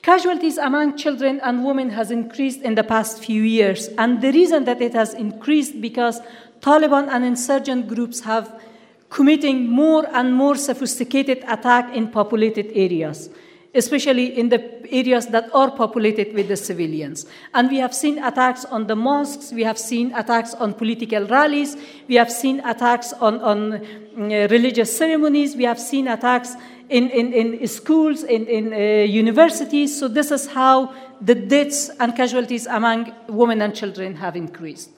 Casualties 0.02 0.58
among 0.58 0.96
children 0.96 1.40
and 1.42 1.64
women 1.64 1.90
has 1.90 2.12
increased 2.12 2.62
in 2.62 2.76
the 2.76 2.84
past 2.84 3.18
few 3.18 3.42
years, 3.42 3.88
and 3.98 4.22
the 4.22 4.30
reason 4.30 4.64
that 4.64 4.80
it 4.80 4.94
has 4.94 5.12
increased 5.12 5.80
because 5.80 6.20
Taliban 6.60 7.08
and 7.08 7.24
insurgent 7.24 7.88
groups 7.88 8.20
have 8.20 8.62
committing 9.08 9.68
more 9.68 10.06
and 10.14 10.32
more 10.32 10.54
sophisticated 10.54 11.42
attack 11.48 11.92
in 11.96 12.06
populated 12.06 12.70
areas 12.76 13.28
especially 13.74 14.38
in 14.38 14.48
the 14.48 14.60
areas 14.92 15.26
that 15.28 15.48
are 15.54 15.70
populated 15.70 16.34
with 16.34 16.48
the 16.48 16.56
civilians. 16.56 17.26
And 17.54 17.70
we 17.70 17.78
have 17.78 17.94
seen 17.94 18.22
attacks 18.22 18.64
on 18.64 18.86
the 18.86 18.96
mosques, 18.96 19.52
we 19.52 19.62
have 19.62 19.78
seen 19.78 20.12
attacks 20.14 20.54
on 20.54 20.74
political 20.74 21.26
rallies, 21.26 21.76
we 22.08 22.16
have 22.16 22.32
seen 22.32 22.60
attacks 22.60 23.12
on, 23.12 23.40
on 23.40 23.74
uh, 23.74 24.48
religious 24.50 24.96
ceremonies, 24.96 25.54
we 25.54 25.64
have 25.64 25.78
seen 25.78 26.08
attacks 26.08 26.54
in, 26.88 27.08
in, 27.10 27.32
in 27.32 27.66
schools, 27.68 28.24
in, 28.24 28.46
in 28.46 28.72
uh, 28.72 28.76
universities. 29.04 29.98
So, 29.98 30.08
this 30.08 30.32
is 30.32 30.48
how 30.48 30.92
the 31.20 31.36
deaths 31.36 31.90
and 32.00 32.16
casualties 32.16 32.66
among 32.66 33.12
women 33.28 33.62
and 33.62 33.74
children 33.74 34.16
have 34.16 34.34
increased. 34.34 34.90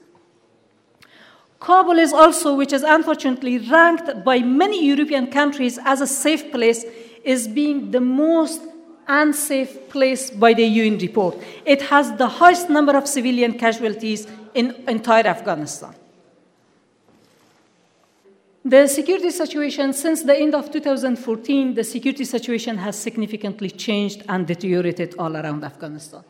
Kabul 1.59 1.99
is 1.99 2.11
also, 2.11 2.57
which 2.57 2.73
is 2.73 2.83
unfortunately 2.83 3.57
ranked 3.57 4.25
by 4.25 4.39
many 4.39 4.85
European 4.85 5.27
countries 5.27 5.79
as 5.85 6.01
a 6.01 6.07
safe 6.07 6.51
place, 6.51 6.83
is 7.23 7.47
being 7.47 7.91
the 7.91 8.01
most 8.01 8.61
unsafe 9.07 9.89
place 9.89 10.29
by 10.29 10.53
the 10.53 10.63
UN 10.63 10.97
report. 10.97 11.37
It 11.65 11.81
has 11.83 12.15
the 12.17 12.27
highest 12.27 12.69
number 12.69 12.95
of 12.95 13.07
civilian 13.07 13.57
casualties 13.57 14.27
in 14.53 14.75
entire 14.87 15.27
Afghanistan. 15.27 15.93
The 18.65 18.87
security 18.87 19.29
situation, 19.29 19.91
since 19.91 20.23
the 20.23 20.37
end 20.37 20.55
of 20.55 20.71
2014, 20.71 21.73
the 21.73 21.83
security 21.83 22.23
situation 22.23 22.77
has 22.77 22.97
significantly 22.97 23.69
changed 23.69 24.23
and 24.29 24.47
deteriorated 24.47 25.15
all 25.19 25.35
around 25.35 25.65
Afghanistan. 25.65 26.23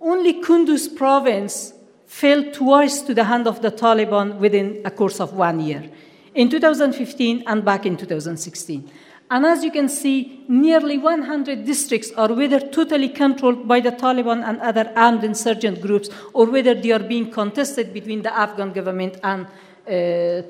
Only 0.00 0.42
Kunduz 0.42 0.94
province 0.96 1.72
fell 2.06 2.50
twice 2.50 3.02
to 3.02 3.14
the 3.14 3.22
hand 3.22 3.46
of 3.46 3.62
the 3.62 3.70
Taliban 3.70 4.38
within 4.38 4.82
a 4.84 4.90
course 4.90 5.20
of 5.20 5.34
one 5.34 5.60
year, 5.60 5.88
in 6.34 6.50
2015 6.50 7.44
and 7.46 7.64
back 7.64 7.86
in 7.86 7.96
2016. 7.96 8.90
And 9.30 9.46
as 9.46 9.62
you 9.62 9.70
can 9.70 9.88
see, 9.88 10.44
nearly 10.48 10.98
100 10.98 11.64
districts 11.64 12.10
are 12.16 12.32
whether 12.32 12.58
totally 12.58 13.08
controlled 13.08 13.68
by 13.68 13.78
the 13.78 13.92
Taliban 13.92 14.42
and 14.42 14.60
other 14.60 14.92
armed 14.96 15.22
insurgent 15.22 15.80
groups, 15.80 16.10
or 16.32 16.46
whether 16.46 16.74
they 16.74 16.90
are 16.90 16.98
being 16.98 17.30
contested 17.30 17.94
between 17.94 18.22
the 18.22 18.36
Afghan 18.36 18.72
government 18.72 19.18
and 19.22 19.46
uh, 19.46 19.90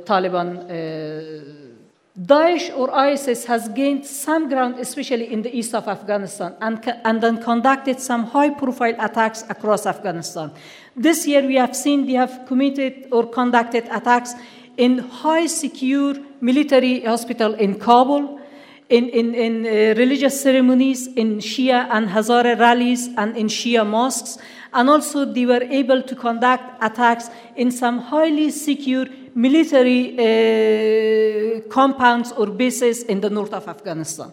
Taliban. 0.09 0.65
Uh, 0.65 1.71
Daesh 2.19 2.77
or 2.77 2.91
ISIS 2.93 3.45
has 3.45 3.69
gained 3.69 4.05
some 4.05 4.49
ground, 4.49 4.79
especially 4.79 5.33
in 5.33 5.43
the 5.43 5.55
east 5.55 5.75
of 5.75 5.87
Afghanistan, 5.87 6.57
and, 6.61 6.83
and 7.05 7.23
then 7.23 7.43
conducted 7.43 8.01
some 8.01 8.25
high 8.25 8.51
profile 8.51 8.95
attacks 8.99 9.45
across 9.49 9.87
Afghanistan. 9.87 10.51
This 10.97 11.27
year, 11.27 11.47
we 11.47 11.55
have 11.57 11.77
seen 11.77 12.07
they 12.07 12.15
have 12.15 12.47
committed 12.47 13.09
or 13.13 13.29
conducted 13.29 13.85
attacks 13.91 14.35
in 14.77 14.99
high 14.99 15.47
secure 15.47 16.17
military 16.41 17.03
hospital 17.03 17.55
in 17.55 17.79
Kabul, 17.79 18.40
in, 18.91 19.09
in, 19.09 19.35
in 19.35 19.67
uh, 19.67 19.95
religious 19.97 20.41
ceremonies, 20.43 21.07
in 21.07 21.39
Shia 21.39 21.89
and 21.91 22.09
Hazara 22.09 22.59
rallies, 22.59 23.09
and 23.17 23.37
in 23.37 23.47
Shia 23.47 23.87
mosques. 23.87 24.37
And 24.73 24.91
also, 24.91 25.25
they 25.25 25.47
were 25.47 25.63
able 25.63 26.03
to 26.03 26.15
conduct 26.17 26.83
attacks 26.83 27.31
in 27.57 27.71
some 27.71 27.99
highly 27.99 28.51
secure 28.51 29.07
military 29.35 30.15
uh, 30.19 31.61
compounds 31.69 32.33
or 32.33 32.47
bases 32.47 33.05
in 33.05 33.21
the 33.21 33.31
north 33.31 33.53
of 33.53 33.69
Afghanistan. 33.69 34.33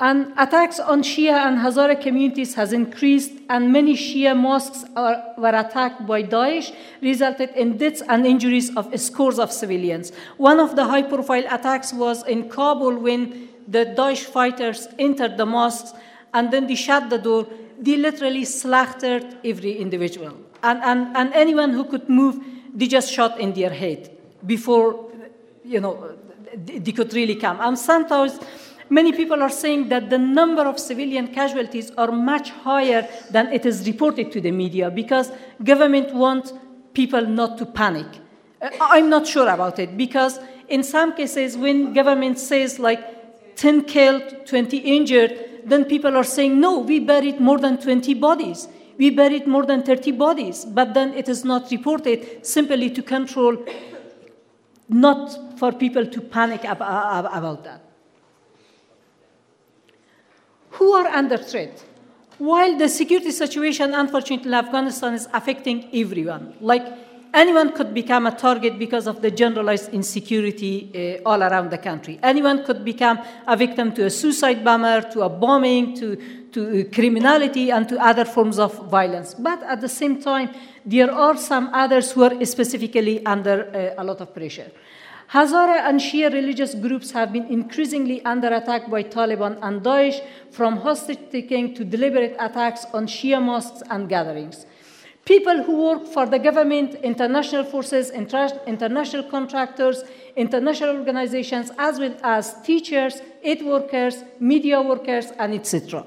And 0.00 0.32
attacks 0.36 0.80
on 0.80 1.02
Shia 1.02 1.46
and 1.46 1.58
Hazara 1.58 2.00
communities 2.00 2.54
has 2.56 2.72
increased, 2.72 3.30
and 3.48 3.72
many 3.72 3.94
Shia 3.94 4.36
mosques 4.36 4.84
are, 4.96 5.22
were 5.38 5.54
attacked 5.54 6.04
by 6.04 6.24
Daesh, 6.24 6.74
resulted 7.00 7.50
in 7.50 7.76
deaths 7.76 8.02
and 8.08 8.26
injuries 8.26 8.74
of 8.76 8.98
scores 8.98 9.38
of 9.38 9.52
civilians. 9.52 10.10
One 10.36 10.58
of 10.58 10.74
the 10.74 10.84
high-profile 10.84 11.44
attacks 11.48 11.92
was 11.92 12.26
in 12.26 12.48
Kabul 12.48 12.98
when 12.98 13.48
the 13.68 13.86
Daesh 13.86 14.24
fighters 14.24 14.88
entered 14.98 15.36
the 15.36 15.46
mosques 15.46 15.94
and 16.32 16.50
then 16.50 16.66
they 16.66 16.74
shut 16.74 17.08
the 17.08 17.18
door. 17.18 17.46
They 17.78 17.96
literally 17.96 18.44
slaughtered 18.44 19.38
every 19.44 19.78
individual. 19.78 20.36
And, 20.64 20.82
and, 20.82 21.16
and 21.16 21.32
anyone 21.34 21.70
who 21.70 21.84
could 21.84 22.08
move, 22.08 22.42
they 22.74 22.88
just 22.88 23.12
shot 23.12 23.38
in 23.38 23.52
their 23.52 23.70
head 23.70 24.10
before, 24.44 25.08
you 25.64 25.80
know, 25.80 26.16
they 26.56 26.92
could 26.92 27.12
really 27.14 27.36
come. 27.36 27.58
And 27.60 27.78
sometimes 27.78 28.38
Many 28.90 29.12
people 29.12 29.42
are 29.42 29.50
saying 29.50 29.88
that 29.88 30.10
the 30.10 30.18
number 30.18 30.62
of 30.62 30.78
civilian 30.78 31.28
casualties 31.28 31.90
are 31.96 32.12
much 32.12 32.50
higher 32.50 33.08
than 33.30 33.52
it 33.52 33.64
is 33.64 33.86
reported 33.86 34.30
to 34.32 34.40
the 34.40 34.50
media 34.50 34.90
because 34.90 35.32
government 35.62 36.14
wants 36.14 36.52
people 36.92 37.26
not 37.26 37.58
to 37.58 37.66
panic. 37.66 38.06
Uh, 38.60 38.70
I'm 38.80 39.08
not 39.08 39.26
sure 39.26 39.48
about 39.48 39.78
it 39.78 39.96
because 39.96 40.38
in 40.68 40.82
some 40.82 41.14
cases 41.14 41.56
when 41.56 41.92
government 41.92 42.38
says 42.38 42.78
like 42.78 43.56
10 43.56 43.84
killed, 43.84 44.46
20 44.46 44.78
injured, 44.78 45.62
then 45.64 45.84
people 45.84 46.16
are 46.16 46.24
saying, 46.24 46.60
no, 46.60 46.80
we 46.80 47.00
buried 47.00 47.40
more 47.40 47.58
than 47.58 47.78
20 47.78 48.14
bodies. 48.14 48.68
We 48.98 49.10
buried 49.10 49.46
more 49.46 49.64
than 49.64 49.82
30 49.82 50.12
bodies. 50.12 50.64
But 50.64 50.94
then 50.94 51.14
it 51.14 51.28
is 51.28 51.44
not 51.44 51.70
reported 51.70 52.44
simply 52.46 52.90
to 52.90 53.02
control, 53.02 53.56
not 54.88 55.58
for 55.58 55.72
people 55.72 56.06
to 56.06 56.20
panic 56.20 56.64
about 56.64 57.64
that. 57.64 57.83
Who 60.78 60.92
are 60.92 61.06
under 61.06 61.38
threat? 61.38 61.84
While 62.38 62.76
the 62.76 62.88
security 62.88 63.30
situation, 63.30 63.94
unfortunately, 63.94 64.48
in 64.48 64.54
Afghanistan 64.54 65.14
is 65.14 65.28
affecting 65.32 65.88
everyone, 65.92 66.54
like 66.60 66.84
anyone 67.32 67.70
could 67.72 67.94
become 67.94 68.26
a 68.26 68.32
target 68.32 68.76
because 68.78 69.06
of 69.06 69.22
the 69.22 69.30
generalized 69.30 69.94
insecurity 69.94 71.20
uh, 71.24 71.28
all 71.28 71.42
around 71.42 71.70
the 71.70 71.78
country. 71.78 72.18
Anyone 72.22 72.64
could 72.64 72.84
become 72.84 73.20
a 73.46 73.56
victim 73.56 73.92
to 73.94 74.06
a 74.06 74.10
suicide 74.10 74.64
bomber, 74.64 75.02
to 75.12 75.22
a 75.22 75.28
bombing, 75.28 75.94
to, 75.96 76.16
to 76.50 76.84
criminality, 76.92 77.70
and 77.70 77.88
to 77.88 77.96
other 78.04 78.24
forms 78.24 78.58
of 78.58 78.88
violence. 78.88 79.34
But 79.34 79.62
at 79.62 79.80
the 79.80 79.88
same 79.88 80.20
time, 80.20 80.50
there 80.84 81.12
are 81.12 81.36
some 81.36 81.70
others 81.72 82.10
who 82.12 82.24
are 82.24 82.44
specifically 82.44 83.24
under 83.24 83.94
uh, 83.96 84.02
a 84.02 84.04
lot 84.04 84.20
of 84.20 84.34
pressure. 84.34 84.72
Hazara 85.34 85.88
and 85.88 85.98
Shia 85.98 86.32
religious 86.32 86.76
groups 86.76 87.10
have 87.10 87.32
been 87.32 87.46
increasingly 87.46 88.24
under 88.24 88.46
attack 88.54 88.88
by 88.88 89.02
Taliban 89.02 89.58
and 89.62 89.82
Daesh, 89.82 90.24
from 90.52 90.76
hostage 90.76 91.18
taking 91.32 91.74
to 91.74 91.84
deliberate 91.84 92.36
attacks 92.38 92.86
on 92.94 93.08
Shia 93.08 93.42
mosques 93.42 93.82
and 93.90 94.08
gatherings. 94.08 94.64
People 95.24 95.64
who 95.64 95.74
work 95.86 96.06
for 96.06 96.24
the 96.24 96.38
government, 96.38 96.94
international 97.02 97.64
forces, 97.64 98.12
international 98.12 99.24
contractors, 99.24 100.04
international 100.36 100.96
organizations, 100.98 101.72
as 101.78 101.98
well 101.98 102.14
as 102.22 102.62
teachers, 102.62 103.20
aid 103.42 103.60
workers, 103.64 104.22
media 104.38 104.80
workers, 104.80 105.32
and 105.40 105.52
etc. 105.52 106.06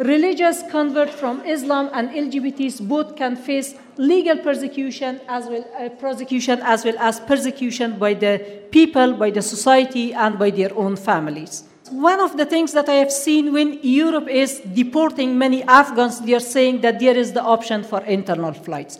Religious 0.00 0.62
converts 0.70 1.14
from 1.14 1.44
Islam 1.44 1.90
and 1.92 2.08
LGBTs 2.08 2.88
both 2.88 3.16
can 3.16 3.36
face 3.36 3.74
legal 3.98 4.38
persecution 4.38 5.20
as 5.28 5.44
well 5.44 5.62
uh, 5.78 5.90
prosecution 5.90 6.58
as 6.62 6.86
well 6.86 6.96
as 6.98 7.20
persecution 7.20 7.98
by 7.98 8.14
the 8.14 8.38
people, 8.70 9.12
by 9.12 9.28
the 9.28 9.42
society, 9.42 10.14
and 10.14 10.38
by 10.38 10.48
their 10.48 10.74
own 10.74 10.96
families. 10.96 11.64
One 11.90 12.18
of 12.18 12.38
the 12.38 12.46
things 12.46 12.72
that 12.72 12.88
I 12.88 12.94
have 12.94 13.12
seen 13.12 13.52
when 13.52 13.78
Europe 13.82 14.26
is 14.26 14.60
deporting 14.72 15.36
many 15.36 15.62
Afghans, 15.64 16.20
they 16.22 16.32
are 16.32 16.40
saying 16.40 16.80
that 16.80 16.98
there 16.98 17.14
is 17.14 17.34
the 17.34 17.42
option 17.42 17.84
for 17.84 18.00
internal 18.04 18.54
flights. 18.54 18.98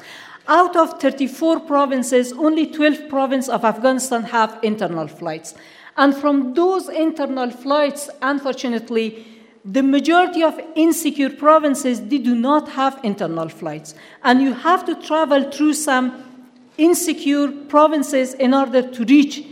Out 0.49 0.77
of 0.77 1.01
34 1.01 1.61
provinces, 1.61 2.35
only 2.35 2.67
12 2.67 3.09
provinces 3.09 3.49
of 3.49 3.65
Afghanistan 3.65 4.25
have 4.25 4.59
internal 4.63 5.09
flights. 5.09 5.55
And 5.97 6.15
from 6.15 6.53
those 6.53 6.91
internal 6.91 7.51
flights, 7.51 8.11
unfortunately, 8.21 9.40
the 9.65 9.83
majority 9.83 10.43
of 10.43 10.59
insecure 10.75 11.31
provinces 11.31 12.01
they 12.01 12.19
do 12.19 12.35
not 12.35 12.69
have 12.71 12.99
internal 13.03 13.49
flights. 13.49 13.95
And 14.25 14.41
you 14.41 14.55
have 14.55 14.85
to 14.87 14.95
travel 14.95 15.51
through 15.51 15.75
some 15.75 16.25
insecure 16.79 17.49
provinces 17.69 18.35
in 18.35 18.55
order 18.55 18.83
to 18.83 19.05
reach 19.05 19.45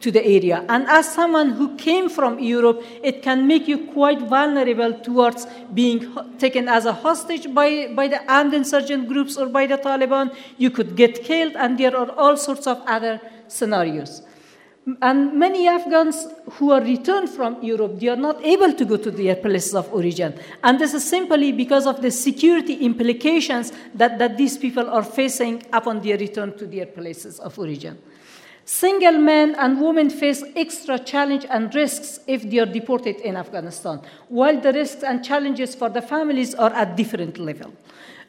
to 0.00 0.10
the 0.10 0.24
area. 0.24 0.64
And 0.68 0.86
as 0.86 1.12
someone 1.12 1.50
who 1.50 1.76
came 1.76 2.08
from 2.08 2.38
europe 2.38 2.82
it 3.02 3.22
can 3.22 3.46
make 3.46 3.68
you 3.68 3.86
quite 3.88 4.20
vulnerable 4.20 4.94
towards 5.00 5.46
being 5.74 6.16
taken 6.38 6.66
as 6.66 6.86
a 6.86 6.94
hostage 6.94 7.52
by, 7.52 7.88
by 7.88 8.08
the 8.08 8.24
armed 8.32 8.54
insurgent 8.54 9.06
groups 9.08 9.36
or 9.36 9.46
by 9.46 9.66
the 9.66 9.76
taliban. 9.76 10.34
You 10.56 10.70
could 10.70 10.96
get 10.96 11.22
killed 11.24 11.56
and 11.56 11.76
there 11.76 11.94
are 11.94 12.10
all 12.12 12.38
sorts 12.38 12.66
of 12.66 12.80
other 12.86 13.20
scenarios 13.48 14.22
and 15.02 15.36
many 15.36 15.66
Afghans 15.66 16.28
who 16.52 16.70
are 16.70 16.80
returned 16.80 17.28
from 17.28 17.60
Europe, 17.60 17.98
they 17.98 18.06
are 18.06 18.16
not 18.16 18.44
able 18.44 18.72
to 18.72 18.84
go 18.84 18.96
to 18.96 19.10
their 19.10 19.34
places 19.34 19.74
of 19.74 19.92
origin. 19.92 20.38
And 20.62 20.78
this 20.78 20.94
is 20.94 21.02
simply 21.02 21.50
because 21.50 21.86
of 21.86 22.02
the 22.02 22.10
security 22.12 22.74
implications 22.74 23.72
that, 23.94 24.20
that 24.20 24.36
these 24.36 24.56
people 24.56 24.88
are 24.88 25.02
facing 25.02 25.64
upon 25.72 26.02
their 26.02 26.16
return 26.16 26.56
to 26.58 26.66
their 26.66 26.86
places 26.86 27.40
of 27.40 27.58
origin. 27.58 27.98
Single 28.64 29.18
men 29.18 29.56
and 29.56 29.80
women 29.80 30.08
face 30.08 30.44
extra 30.54 31.00
challenge 31.00 31.46
and 31.50 31.74
risks 31.74 32.20
if 32.28 32.48
they 32.48 32.58
are 32.58 32.66
deported 32.66 33.16
in 33.16 33.36
Afghanistan, 33.36 34.00
while 34.28 34.60
the 34.60 34.72
risks 34.72 35.02
and 35.02 35.24
challenges 35.24 35.74
for 35.74 35.88
the 35.88 36.02
families 36.02 36.54
are 36.54 36.72
at 36.72 36.96
different 36.96 37.38
level. 37.38 37.72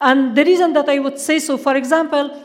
And 0.01 0.36
the 0.36 0.43
reason 0.43 0.73
that 0.73 0.89
I 0.89 0.99
would 0.99 1.19
say 1.19 1.38
so, 1.38 1.58
for 1.58 1.75
example, 1.75 2.43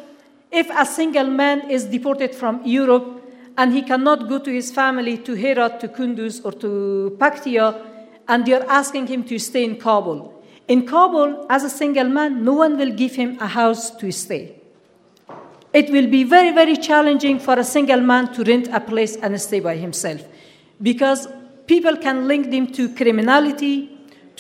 if 0.51 0.69
a 0.71 0.85
single 0.85 1.29
man 1.29 1.71
is 1.71 1.85
deported 1.85 2.35
from 2.35 2.61
Europe, 2.65 3.22
and 3.57 3.73
he 3.73 3.83
cannot 3.83 4.29
go 4.29 4.39
to 4.39 4.51
his 4.51 4.73
family 4.73 5.19
to 5.19 5.35
Herat, 5.35 5.81
to 5.81 5.89
Kunduz, 5.89 6.45
or 6.45 6.53
to 6.53 7.17
Paktia, 7.19 7.81
and 8.29 8.47
they 8.47 8.55
are 8.55 8.65
asking 8.69 9.07
him 9.09 9.25
to 9.25 9.39
stay 9.39 9.65
in 9.65 9.77
Kabul. 9.77 10.43
In 10.69 10.87
Kabul, 10.87 11.47
as 11.51 11.65
a 11.65 11.71
single 11.71 12.09
man, 12.09 12.45
no 12.45 12.55
one 12.55 12.79
will 12.79 12.93
give 12.93 13.15
him 13.15 13.39
a 13.41 13.47
house 13.47 13.91
to 13.97 14.11
stay. 14.13 14.57
It 15.73 15.91
will 15.91 16.07
be 16.07 16.25
very, 16.25 16.53
very 16.53 16.77
challenging 16.77 17.39
for 17.39 17.59
a 17.59 17.65
single 17.65 18.01
man 18.01 18.33
to 18.35 18.45
rent 18.45 18.69
a 18.69 18.81
place 18.81 19.17
and 19.17 19.41
stay 19.41 19.61
by 19.61 19.77
himself 19.77 20.23
because 20.81 21.27
people 21.67 21.97
can 21.97 22.29
link 22.29 22.51
them 22.51 22.67
to 22.73 22.95
criminality, 22.95 23.92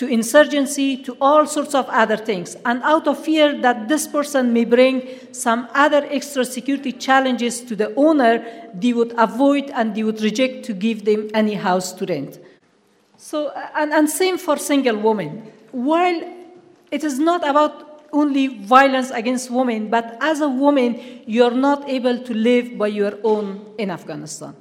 to 0.02 0.08
insurgency, 0.08 0.96
to 0.96 1.16
all 1.20 1.46
sorts 1.46 1.76
of 1.76 1.88
other 1.88 2.16
things. 2.16 2.56
And 2.66 2.82
out 2.82 3.06
of 3.06 3.24
fear 3.24 3.56
that 3.60 3.86
this 3.86 4.08
person 4.08 4.52
may 4.52 4.64
bring 4.64 5.08
some 5.30 5.68
other 5.74 6.04
extra 6.10 6.44
security 6.44 6.90
challenges 6.90 7.60
to 7.60 7.76
the 7.76 7.94
owner, 7.94 8.44
they 8.74 8.92
would 8.92 9.14
avoid 9.16 9.70
and 9.70 9.94
they 9.94 10.02
would 10.02 10.20
reject 10.20 10.64
to 10.64 10.72
give 10.74 11.04
them 11.04 11.30
any 11.34 11.54
house 11.54 11.92
to 11.92 12.04
rent. 12.04 12.40
So, 13.16 13.46
uh, 13.46 13.68
and, 13.76 13.92
and 13.92 14.10
same 14.10 14.38
for 14.38 14.56
single 14.56 14.96
women. 14.96 15.52
While 15.70 16.20
it 16.90 17.04
is 17.04 17.20
not 17.20 17.48
about 17.48 18.08
only 18.12 18.48
violence 18.48 19.12
against 19.12 19.52
women, 19.52 19.88
but 19.88 20.18
as 20.20 20.40
a 20.40 20.48
woman, 20.48 21.00
you're 21.28 21.54
not 21.54 21.88
able 21.88 22.18
to 22.18 22.34
live 22.34 22.76
by 22.76 22.88
your 22.88 23.20
own 23.22 23.72
in 23.78 23.88
Afghanistan. 23.88 24.56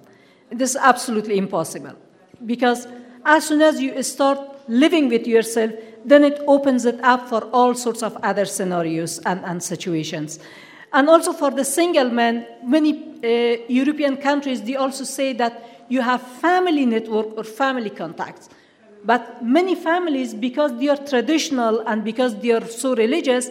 This 0.52 0.70
is 0.70 0.76
absolutely 0.76 1.40
impossible 1.40 1.96
because 2.46 2.88
as 3.26 3.48
soon 3.48 3.64
as 3.64 3.82
you 3.82 4.04
start 4.04 4.51
living 4.72 5.10
with 5.10 5.28
yourself, 5.28 5.72
then 6.06 6.24
it 6.24 6.40
opens 6.48 6.86
it 6.86 7.00
up 7.04 7.28
for 7.28 7.44
all 7.52 7.76
sorts 7.76 8.02
of 8.02 8.16
other 8.24 8.46
scenarios 8.46 9.20
and, 9.20 9.44
and 9.44 9.62
situations. 9.62 10.40
And 10.94 11.10
also 11.10 11.34
for 11.34 11.52
the 11.52 11.66
single 11.66 12.10
man, 12.10 12.48
many 12.64 12.92
uh, 13.24 13.62
European 13.68 14.18
countries, 14.18 14.62
they 14.62 14.76
also 14.76 15.04
say 15.04 15.34
that 15.34 15.86
you 15.90 16.02
have 16.02 16.22
family 16.22 16.86
network 16.86 17.38
or 17.38 17.44
family 17.44 17.90
contacts. 17.90 18.50
But 19.04 19.44
many 19.44 19.76
families, 19.76 20.34
because 20.34 20.78
they 20.80 20.88
are 20.88 20.98
traditional 20.98 21.82
and 21.82 22.04
because 22.04 22.40
they 22.40 22.52
are 22.52 22.66
so 22.66 22.96
religious, 22.96 23.50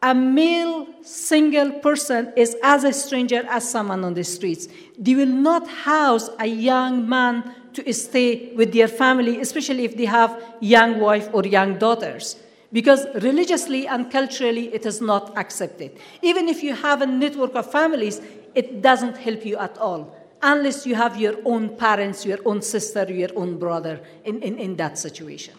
a 0.00 0.14
male 0.14 0.86
single 1.02 1.72
person 1.80 2.32
is 2.36 2.56
as 2.62 2.84
a 2.84 2.92
stranger 2.92 3.44
as 3.50 3.68
someone 3.68 4.04
on 4.04 4.14
the 4.14 4.24
streets. 4.24 4.68
They 4.96 5.14
will 5.14 5.26
not 5.26 5.68
house 5.68 6.30
a 6.38 6.46
young 6.46 7.08
man 7.08 7.54
to 7.74 7.92
stay 7.92 8.52
with 8.54 8.72
their 8.72 8.88
family, 8.88 9.40
especially 9.40 9.84
if 9.84 9.96
they 9.96 10.06
have 10.06 10.42
young 10.60 10.98
wife 11.00 11.28
or 11.32 11.44
young 11.44 11.78
daughters. 11.78 12.36
Because 12.72 13.06
religiously 13.22 13.86
and 13.86 14.10
culturally, 14.10 14.72
it 14.74 14.84
is 14.84 15.00
not 15.00 15.36
accepted. 15.38 15.98
Even 16.22 16.48
if 16.48 16.62
you 16.62 16.74
have 16.74 17.00
a 17.00 17.06
network 17.06 17.54
of 17.54 17.70
families, 17.70 18.20
it 18.54 18.82
doesn't 18.82 19.16
help 19.16 19.46
you 19.46 19.56
at 19.56 19.78
all, 19.78 20.14
unless 20.42 20.86
you 20.86 20.94
have 20.94 21.18
your 21.18 21.36
own 21.44 21.76
parents, 21.76 22.26
your 22.26 22.38
own 22.44 22.60
sister, 22.60 23.04
your 23.04 23.30
own 23.36 23.58
brother 23.58 24.00
in, 24.24 24.42
in, 24.42 24.58
in 24.58 24.76
that 24.76 24.98
situation. 24.98 25.54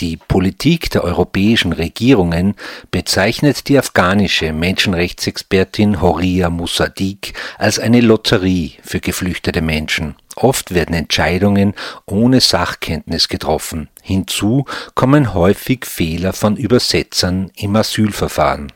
Die 0.00 0.16
Politik 0.16 0.88
der 0.88 1.04
europäischen 1.04 1.74
Regierungen 1.74 2.54
bezeichnet 2.90 3.68
die 3.68 3.76
afghanische 3.76 4.50
Menschenrechtsexpertin 4.54 6.00
Horia 6.00 6.48
Musadik 6.48 7.34
als 7.58 7.78
eine 7.78 8.00
Lotterie 8.00 8.72
für 8.82 9.00
geflüchtete 9.00 9.60
Menschen. 9.60 10.16
Oft 10.36 10.72
werden 10.72 10.94
Entscheidungen 10.94 11.74
ohne 12.06 12.40
Sachkenntnis 12.40 13.28
getroffen. 13.28 13.90
Hinzu 14.00 14.64
kommen 14.94 15.34
häufig 15.34 15.84
Fehler 15.84 16.32
von 16.32 16.56
Übersetzern 16.56 17.50
im 17.56 17.76
Asylverfahren. 17.76 18.72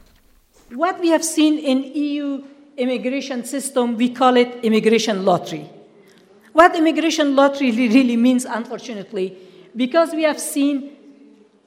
What 0.74 0.96
we 1.02 1.10
have 1.10 1.24
seen 1.24 1.56
in 1.56 1.84
EU 1.96 2.42
immigration 2.76 3.44
system, 3.44 3.98
we 3.98 4.12
call 4.12 4.36
it 4.36 4.48
immigration 4.60 5.24
lottery. 5.24 5.64
What 6.52 6.76
immigration 6.76 7.34
lottery 7.34 7.70
really 7.70 8.18
means, 8.18 8.44
unfortunately, 8.44 9.34
because 9.74 10.14
we 10.14 10.26
have 10.26 10.38
seen 10.38 10.93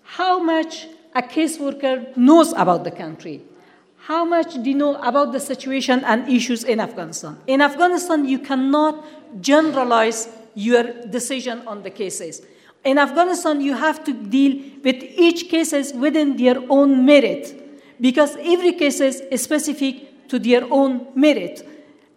how 0.07 0.39
much 0.39 0.87
a 1.13 1.21
caseworker 1.21 2.15
knows 2.15 2.53
about 2.53 2.83
the 2.83 2.91
country, 2.91 3.41
how 3.97 4.23
much 4.23 4.53
do 4.63 4.69
you 4.69 4.75
know 4.75 4.95
about 5.01 5.33
the 5.33 5.39
situation 5.39 6.03
and 6.05 6.29
issues 6.29 6.63
in 6.63 6.79
Afghanistan. 6.79 7.37
In 7.45 7.61
Afghanistan, 7.61 8.25
you 8.25 8.39
cannot 8.39 9.03
generalize 9.41 10.29
your 10.55 10.83
decision 11.09 11.61
on 11.67 11.83
the 11.83 11.89
cases. 11.89 12.41
In 12.85 12.97
Afghanistan, 12.97 13.59
you 13.59 13.73
have 13.75 14.03
to 14.05 14.13
deal 14.13 14.63
with 14.83 15.03
each 15.03 15.49
cases 15.49 15.93
within 15.93 16.37
their 16.37 16.57
own 16.69 17.05
merit 17.05 17.99
because 17.99 18.37
every 18.37 18.73
case 18.73 19.01
is 19.01 19.21
specific 19.41 20.27
to 20.29 20.39
their 20.39 20.63
own 20.71 21.07
merit. 21.15 21.67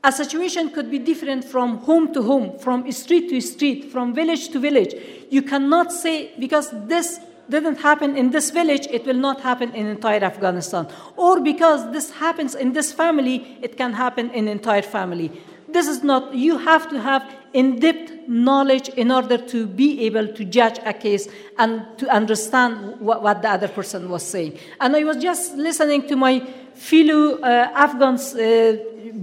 a 0.03 0.11
situation 0.11 0.71
could 0.71 0.91
be 0.91 0.99
different 0.99 1.45
from 1.45 1.79
home 1.79 2.13
to 2.15 2.23
home, 2.23 2.59
from 2.59 2.91
street 2.91 3.29
to 3.29 3.41
street, 3.41 3.93
from 3.93 4.15
village 4.15 4.49
to 4.49 4.59
village. 4.59 4.95
You 5.29 5.43
cannot 5.43 5.93
say, 5.93 6.33
because 6.39 6.71
this 6.87 7.21
didn't 7.51 7.77
happen 7.77 8.17
in 8.17 8.31
this 8.31 8.51
village, 8.51 8.87
it 8.91 9.05
will 9.05 9.21
not 9.29 9.41
happen 9.41 9.75
in 9.75 9.87
entire 9.87 10.23
Afghanistan. 10.23 10.89
Or 11.17 11.41
because 11.41 11.91
this 11.93 12.11
happens 12.11 12.55
in 12.55 12.73
this 12.73 12.93
family, 12.93 13.59
it 13.61 13.77
can 13.77 13.93
happen 13.93 14.31
in 14.31 14.49
entire 14.49 14.83
family. 14.83 15.31
This 15.69 15.87
is 15.87 16.03
not, 16.03 16.35
you 16.35 16.59
have 16.59 16.89
to 16.91 17.01
have 17.01 17.23
in-depth 17.53 18.29
knowledge 18.29 18.89
in 18.91 19.11
order 19.13 19.39
to 19.39 19.67
be 19.67 20.05
able 20.07 20.27
to 20.29 20.45
judge 20.45 20.79
a 20.85 20.93
case 20.93 21.29
and 21.59 21.83
to 21.99 22.09
understand 22.09 23.01
what, 23.01 23.23
what 23.23 23.43
the 23.43 23.51
other 23.51 23.69
person 23.69 24.09
was 24.09 24.25
saying. 24.25 24.59
And 24.81 24.97
I 24.97 25.05
was 25.05 25.17
just 25.19 25.55
listening 25.55 26.09
to 26.09 26.17
my 26.17 26.41
fellow 26.75 27.39
uh, 27.41 27.71
Afghans 27.75 28.35
uh, 28.35 28.77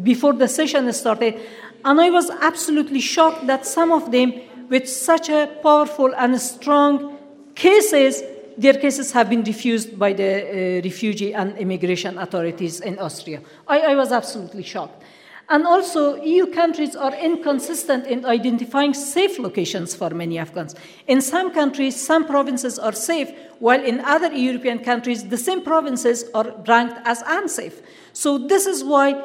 before 0.04 0.34
the 0.34 0.48
session 0.48 0.92
started, 0.94 1.40
and 1.84 2.00
I 2.00 2.10
was 2.10 2.30
absolutely 2.30 3.02
shocked 3.02 3.48
that 3.48 3.66
some 3.66 3.92
of 3.92 4.12
them, 4.12 4.34
with 4.70 4.88
such 4.90 5.30
a 5.30 5.48
powerful 5.62 6.14
and 6.16 6.40
strong 6.40 7.17
cases, 7.58 8.24
their 8.58 8.76
cases 8.76 9.12
have 9.12 9.30
been 9.30 9.44
refused 9.44 9.98
by 9.98 10.14
the 10.14 10.32
uh, 10.32 10.82
refugee 10.84 11.34
and 11.34 11.58
immigration 11.58 12.18
authorities 12.18 12.82
in 12.82 13.00
Austria. 13.00 13.42
I, 13.68 13.80
I 13.80 13.96
was 13.96 14.12
absolutely 14.12 14.64
shocked. 14.64 15.04
And 15.50 15.66
also, 15.66 16.22
EU 16.22 16.48
countries 16.48 16.96
are 16.96 17.16
inconsistent 17.16 18.06
in 18.06 18.26
identifying 18.26 18.94
safe 18.94 19.40
locations 19.40 19.96
for 19.96 20.10
many 20.10 20.38
Afghans. 20.38 20.76
In 21.08 21.22
some 21.22 21.54
countries, 21.54 21.96
some 21.96 22.26
provinces 22.26 22.78
are 22.78 22.92
safe, 22.92 23.32
while 23.60 23.82
in 23.82 24.02
other 24.02 24.32
European 24.34 24.80
countries, 24.80 25.24
the 25.30 25.38
same 25.38 25.62
provinces 25.64 26.26
are 26.34 26.54
ranked 26.68 27.00
as 27.06 27.24
unsafe. 27.26 27.82
So, 28.12 28.38
this 28.38 28.66
is 28.66 28.84
why, 28.84 29.24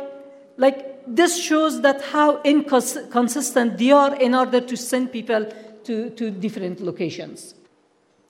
like, 0.56 1.04
this 1.08 1.42
shows 1.42 1.82
that 1.82 2.00
how 2.00 2.40
inconsistent 2.42 3.78
they 3.78 3.90
are 3.90 4.14
in 4.14 4.36
order 4.36 4.60
to 4.60 4.76
send 4.76 5.10
people 5.10 5.52
to, 5.84 6.10
to 6.10 6.30
different 6.30 6.80
locations. 6.80 7.54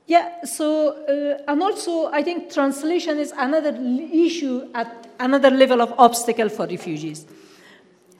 Yeah, 0.06 0.44
so, 0.44 1.04
uh, 1.06 1.42
and 1.46 1.62
also 1.62 2.06
I 2.06 2.22
think 2.22 2.52
translation 2.52 3.18
is 3.18 3.32
another 3.36 3.76
issue 4.12 4.68
at 4.74 5.08
another 5.20 5.50
level 5.50 5.80
of 5.80 5.94
obstacle 5.98 6.48
for 6.48 6.66
refugees. 6.66 7.24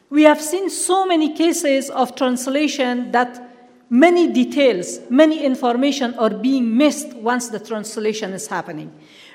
We 0.08 0.22
have 0.22 0.40
seen 0.40 0.70
so 0.70 1.06
many 1.06 1.34
cases 1.34 1.90
of 1.90 2.14
translation 2.14 3.10
that 3.12 3.50
many 3.90 4.32
details, 4.32 5.00
many 5.10 5.44
information 5.44 6.14
are 6.14 6.30
being 6.30 6.76
missed 6.76 7.14
once 7.14 7.48
the 7.48 7.58
translation 7.58 8.32
is 8.32 8.46
happening. 8.46 8.92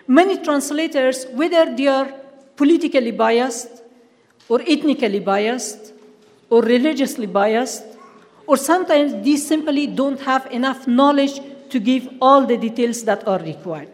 Many 0.07 0.37
translators, 0.41 1.25
whether 1.33 1.75
they 1.75 1.87
are 1.87 2.13
politically 2.55 3.11
biased 3.11 3.83
or 4.47 4.61
ethnically 4.61 5.19
biased 5.19 5.93
or 6.49 6.61
religiously 6.61 7.25
biased, 7.25 7.83
or 8.47 8.55
sometimes 8.55 9.21
these 9.23 9.45
simply 9.45 9.85
don't 9.87 10.21
have 10.21 10.45
enough 10.51 10.87
knowledge 10.87 11.41
to 11.69 11.79
give 11.79 12.09
all 12.21 12.45
the 12.45 12.57
details 12.57 13.03
that 13.03 13.27
are 13.27 13.39
required. 13.39 13.89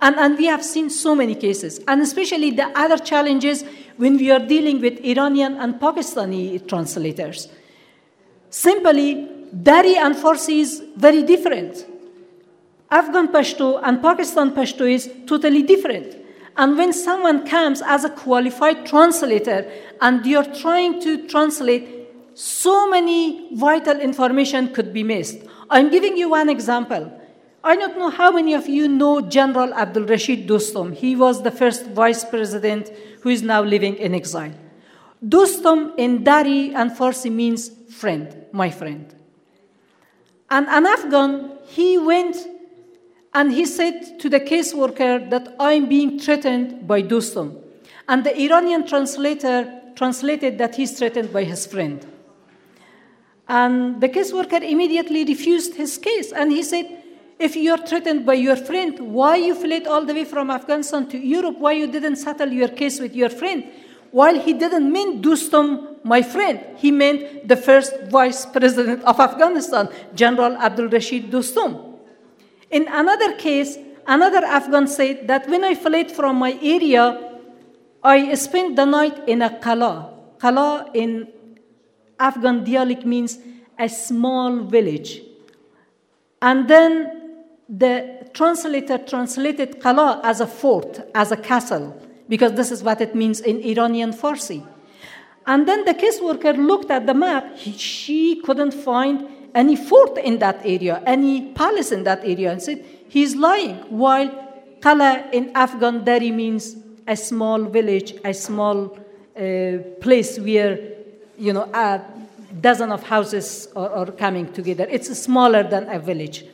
And, 0.00 0.16
and 0.16 0.38
we 0.38 0.46
have 0.46 0.64
seen 0.64 0.90
so 0.90 1.14
many 1.14 1.34
cases, 1.34 1.80
and 1.88 2.00
especially 2.00 2.50
the 2.50 2.66
other 2.78 2.98
challenges 2.98 3.64
when 3.96 4.16
we 4.16 4.30
are 4.30 4.38
dealing 4.38 4.80
with 4.80 5.00
Iranian 5.00 5.54
and 5.54 5.74
Pakistani 5.74 6.66
translators. 6.68 7.48
Simply, 8.50 9.28
Dari 9.62 9.96
and 9.96 10.14
Farsi 10.14 10.60
is 10.60 10.84
very 10.96 11.22
different. 11.22 11.84
Afghan 12.90 13.28
Pashto 13.28 13.80
and 13.82 14.00
Pakistan 14.00 14.52
Pashto 14.52 14.90
is 14.90 15.10
totally 15.26 15.62
different. 15.62 16.16
And 16.56 16.76
when 16.76 16.92
someone 16.92 17.46
comes 17.46 17.82
as 17.82 18.04
a 18.04 18.10
qualified 18.10 18.86
translator 18.86 19.70
and 20.00 20.24
you're 20.24 20.44
trying 20.44 21.00
to 21.02 21.26
translate, 21.28 21.88
so 22.34 22.88
many 22.88 23.54
vital 23.56 24.00
information 24.00 24.72
could 24.72 24.92
be 24.92 25.02
missed. 25.02 25.38
I'm 25.70 25.90
giving 25.90 26.16
you 26.16 26.30
one 26.30 26.48
example. 26.48 27.17
I 27.68 27.76
don't 27.76 27.98
know 27.98 28.08
how 28.08 28.30
many 28.30 28.54
of 28.54 28.66
you 28.66 28.88
know 28.88 29.20
General 29.20 29.74
Abdul 29.74 30.04
Rashid 30.04 30.48
Dostum. 30.48 30.94
He 30.94 31.14
was 31.14 31.42
the 31.42 31.50
first 31.50 31.84
vice 31.88 32.24
president 32.24 32.88
who 33.20 33.28
is 33.28 33.42
now 33.42 33.62
living 33.62 33.94
in 33.96 34.14
exile. 34.14 34.54
Dostum 35.22 35.92
in 35.98 36.24
Dari 36.24 36.72
and 36.74 36.90
Farsi 36.90 37.30
means 37.30 37.70
friend, 37.90 38.46
my 38.52 38.70
friend. 38.70 39.14
And 40.48 40.66
an 40.66 40.86
Afghan, 40.86 41.58
he 41.66 41.98
went 41.98 42.38
and 43.34 43.52
he 43.52 43.66
said 43.66 44.18
to 44.20 44.30
the 44.30 44.40
caseworker 44.40 45.28
that 45.28 45.54
I'm 45.60 45.90
being 45.90 46.18
threatened 46.18 46.88
by 46.88 47.02
Dostum. 47.02 47.54
And 48.08 48.24
the 48.24 48.34
Iranian 48.44 48.86
translator 48.86 49.82
translated 49.94 50.56
that 50.56 50.76
he's 50.76 50.98
threatened 50.98 51.34
by 51.34 51.44
his 51.44 51.66
friend. 51.66 52.06
And 53.46 54.00
the 54.00 54.08
caseworker 54.08 54.62
immediately 54.62 55.26
refused 55.26 55.74
his 55.74 55.98
case. 55.98 56.32
And 56.32 56.50
he 56.50 56.62
said, 56.62 56.98
if 57.38 57.54
you're 57.56 57.78
threatened 57.78 58.26
by 58.26 58.34
your 58.34 58.56
friend, 58.56 58.98
why 58.98 59.36
you 59.36 59.54
fled 59.54 59.86
all 59.86 60.04
the 60.04 60.14
way 60.14 60.24
from 60.24 60.50
Afghanistan 60.50 61.08
to 61.08 61.18
Europe? 61.18 61.58
Why 61.58 61.72
you 61.72 61.86
didn't 61.86 62.16
settle 62.16 62.48
your 62.48 62.68
case 62.68 63.00
with 63.00 63.14
your 63.14 63.30
friend? 63.30 63.64
While 64.10 64.40
he 64.40 64.54
didn't 64.54 64.90
mean 64.90 65.22
Dostum, 65.22 66.02
my 66.02 66.22
friend, 66.22 66.60
he 66.76 66.90
meant 66.90 67.46
the 67.46 67.56
first 67.56 67.92
vice 68.10 68.46
president 68.46 69.04
of 69.04 69.20
Afghanistan, 69.20 69.88
General 70.14 70.56
Abdul 70.56 70.88
Rashid 70.88 71.30
Dostum. 71.30 71.98
In 72.70 72.88
another 72.88 73.34
case, 73.34 73.78
another 74.06 74.44
Afghan 74.44 74.86
said 74.88 75.28
that 75.28 75.48
when 75.48 75.64
I 75.64 75.74
fled 75.74 76.10
from 76.10 76.36
my 76.36 76.58
area, 76.62 77.38
I 78.02 78.34
spent 78.34 78.76
the 78.76 78.84
night 78.84 79.28
in 79.28 79.42
a 79.42 79.58
kala. 79.58 80.14
Kala 80.38 80.90
in 80.94 81.28
Afghan 82.18 82.64
dialect 82.64 83.04
means 83.04 83.38
a 83.78 83.88
small 83.88 84.64
village. 84.64 85.22
And 86.40 86.68
then 86.68 87.17
the 87.68 88.28
translator 88.32 88.98
translated 88.98 89.80
Qala 89.80 90.20
as 90.24 90.40
a 90.40 90.46
fort, 90.46 91.00
as 91.14 91.32
a 91.32 91.36
castle, 91.36 92.00
because 92.28 92.52
this 92.52 92.70
is 92.70 92.82
what 92.82 93.00
it 93.00 93.14
means 93.14 93.40
in 93.40 93.60
Iranian 93.60 94.12
Farsi. 94.12 94.66
And 95.46 95.66
then 95.66 95.84
the 95.84 95.94
caseworker 95.94 96.56
looked 96.56 96.90
at 96.90 97.06
the 97.06 97.14
map. 97.14 97.56
He, 97.56 97.72
she 97.72 98.42
couldn't 98.42 98.72
find 98.72 99.26
any 99.54 99.76
fort 99.76 100.18
in 100.18 100.38
that 100.38 100.60
area, 100.64 101.02
any 101.06 101.52
palace 101.52 101.92
in 101.92 102.04
that 102.04 102.24
area, 102.24 102.52
and 102.52 102.62
said, 102.62 102.84
He's 103.08 103.34
lying. 103.34 103.76
While 103.88 104.28
Qala 104.80 105.32
in 105.32 105.50
Afghan 105.54 106.04
Dari 106.04 106.30
means 106.30 106.76
a 107.06 107.16
small 107.16 107.64
village, 107.64 108.14
a 108.24 108.34
small 108.34 108.98
uh, 109.36 109.78
place 110.00 110.38
where, 110.38 110.78
you 111.38 111.54
know, 111.54 111.70
a 111.72 112.02
dozen 112.60 112.92
of 112.92 113.02
houses 113.02 113.68
are, 113.74 113.90
are 113.90 114.12
coming 114.12 114.52
together. 114.52 114.86
It's 114.90 115.08
smaller 115.18 115.62
than 115.62 115.88
a 115.88 115.98
village. 115.98 116.44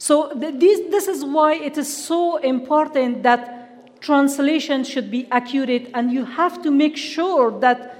So 0.00 0.32
this, 0.34 0.80
this 0.88 1.08
is 1.08 1.26
why 1.26 1.56
it 1.56 1.76
is 1.76 1.94
so 1.94 2.38
important 2.38 3.22
that 3.22 4.00
translation 4.00 4.82
should 4.82 5.10
be 5.10 5.28
accurate, 5.30 5.90
and 5.92 6.10
you 6.10 6.24
have 6.24 6.62
to 6.62 6.70
make 6.70 6.96
sure 6.96 7.50
that 7.60 7.98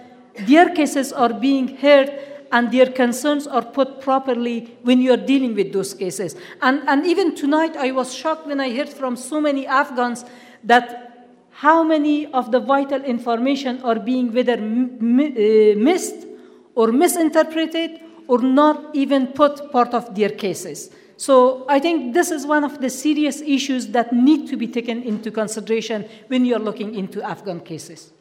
their 0.48 0.70
cases 0.70 1.12
are 1.12 1.30
being 1.30 1.76
heard 1.76 2.10
and 2.52 2.72
their 2.72 2.86
concerns 2.86 3.46
are 3.46 3.60
put 3.60 4.00
properly 4.00 4.78
when 4.82 5.02
you're 5.02 5.18
dealing 5.18 5.54
with 5.54 5.74
those 5.74 5.92
cases. 5.92 6.36
And, 6.62 6.82
and 6.88 7.04
even 7.04 7.34
tonight, 7.34 7.76
I 7.76 7.90
was 7.90 8.14
shocked 8.14 8.46
when 8.46 8.60
I 8.60 8.74
heard 8.74 8.88
from 8.88 9.14
so 9.14 9.38
many 9.38 9.66
Afghans 9.66 10.24
that 10.64 11.28
how 11.50 11.84
many 11.84 12.32
of 12.32 12.50
the 12.50 12.60
vital 12.60 13.04
information 13.04 13.82
are 13.82 13.98
being 13.98 14.32
whether 14.32 14.54
uh, 14.54 15.76
missed 15.76 16.26
or 16.74 16.92
misinterpreted 16.92 18.00
or 18.26 18.38
not 18.38 18.86
even 18.94 19.26
put 19.26 19.70
part 19.70 19.92
of 19.92 20.14
their 20.14 20.30
cases. 20.30 20.90
So 21.20 21.66
I 21.68 21.80
think 21.80 22.14
this 22.14 22.30
is 22.30 22.46
one 22.46 22.64
of 22.64 22.80
the 22.80 22.88
serious 22.88 23.42
issues 23.42 23.92
that 23.92 24.11
need 24.11 24.48
to 24.48 24.56
be 24.56 24.66
taken 24.66 25.02
into 25.02 25.30
consideration 25.30 26.06
when 26.28 26.46
you're 26.46 26.64
looking 26.64 26.94
into 26.94 27.20
Afghan 27.22 27.62
cases. 27.62 28.14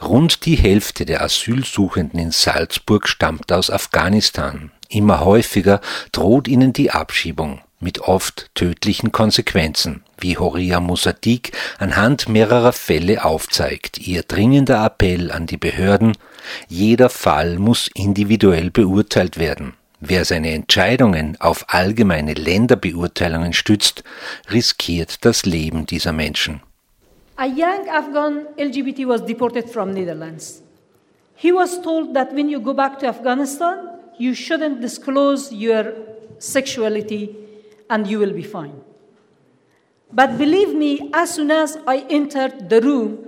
Rund 0.00 0.46
die 0.46 0.54
Hälfte 0.54 1.04
der 1.04 1.22
Asylsuchenden 1.22 2.20
in 2.20 2.30
Salzburg 2.30 3.08
stammt 3.08 3.50
aus 3.50 3.72
Afghanistan. 3.72 4.70
Immer 4.88 5.24
häufiger 5.24 5.80
droht 6.12 6.46
ihnen 6.46 6.72
die 6.72 6.92
Abschiebung 6.92 7.60
mit 7.80 8.02
oft 8.02 8.50
tödlichen 8.54 9.10
Konsequenzen, 9.10 10.04
wie 10.16 10.38
Horia 10.38 10.78
Musadik 10.78 11.50
anhand 11.80 12.28
mehrerer 12.28 12.72
Fälle 12.72 13.24
aufzeigt. 13.24 13.98
Ihr 13.98 14.22
dringender 14.22 14.84
Appell 14.84 15.32
an 15.32 15.46
die 15.46 15.56
Behörden, 15.56 16.16
jeder 16.68 17.10
Fall 17.10 17.58
muss 17.58 17.90
individuell 17.94 18.70
beurteilt 18.70 19.38
werden. 19.38 19.74
Wer 20.00 20.24
seine 20.24 20.52
Entscheidungen 20.52 21.36
auf 21.40 21.64
allgemeine 21.68 22.34
Länderbeurteilungen 22.34 23.52
stützt, 23.52 24.04
riskiert 24.50 25.24
das 25.24 25.44
Leben 25.44 25.86
dieser 25.86 26.12
Menschen. 26.12 26.60
A 27.36 27.46
young 27.46 27.88
Afghan 27.88 28.46
LGBT 28.56 29.08
was 29.08 29.24
deported 29.24 29.68
from 29.68 29.92
Netherlands. 29.92 30.62
He 31.34 31.52
was 31.52 31.80
told 31.82 32.14
that 32.14 32.32
when 32.32 32.48
you 32.48 32.60
go 32.60 32.74
back 32.74 32.98
to 33.00 33.06
Afghanistan, 33.06 33.90
you 34.18 34.34
shouldn't 34.34 34.80
disclose 34.80 35.52
your 35.52 35.92
sexuality 36.38 37.36
and 37.88 38.06
you 38.06 38.20
will 38.20 38.32
be 38.32 38.44
fine. 38.44 38.74
But 40.12 40.38
believe 40.38 40.74
me, 40.74 41.10
as 41.12 41.34
soon 41.34 41.50
as 41.50 41.76
I 41.86 42.06
entered 42.08 42.68
the 42.68 42.80
room, 42.80 43.18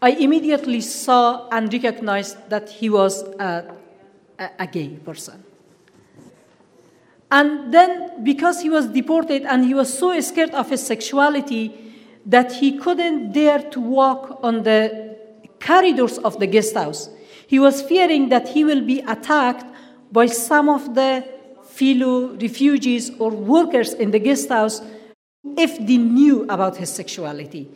I 0.00 0.10
immediately 0.10 0.80
saw 0.80 1.48
and 1.50 1.72
recognized 1.72 2.50
that 2.50 2.70
he 2.70 2.88
was 2.88 3.22
a, 3.38 3.74
a, 4.38 4.50
a 4.60 4.66
gay 4.66 4.88
person. 5.04 5.42
And 7.34 7.74
then, 7.74 8.22
because 8.22 8.60
he 8.60 8.70
was 8.70 8.86
deported 8.86 9.42
and 9.42 9.64
he 9.64 9.74
was 9.74 9.88
so 9.98 10.08
scared 10.20 10.50
of 10.50 10.70
his 10.70 10.86
sexuality 10.86 11.74
that 12.26 12.52
he 12.52 12.78
couldn't 12.78 13.32
dare 13.32 13.58
to 13.72 13.80
walk 13.80 14.38
on 14.44 14.62
the 14.62 15.16
corridors 15.58 16.18
of 16.18 16.38
the 16.38 16.46
guest 16.46 16.76
house, 16.76 17.10
he 17.48 17.58
was 17.58 17.82
fearing 17.82 18.28
that 18.28 18.46
he 18.46 18.62
will 18.62 18.82
be 18.82 19.00
attacked 19.00 19.66
by 20.12 20.26
some 20.26 20.68
of 20.68 20.94
the 20.94 21.26
fellow 21.64 22.36
refugees 22.36 23.10
or 23.18 23.30
workers 23.30 23.94
in 23.94 24.12
the 24.12 24.20
guest 24.20 24.48
house 24.48 24.80
if 25.58 25.76
they 25.84 25.96
knew 25.96 26.44
about 26.44 26.76
his 26.76 26.88
sexuality 26.88 27.68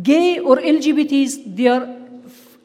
gay 0.00 0.38
or 0.38 0.56
LGBTs, 0.56 1.56
they 1.56 1.66
are 1.66 1.86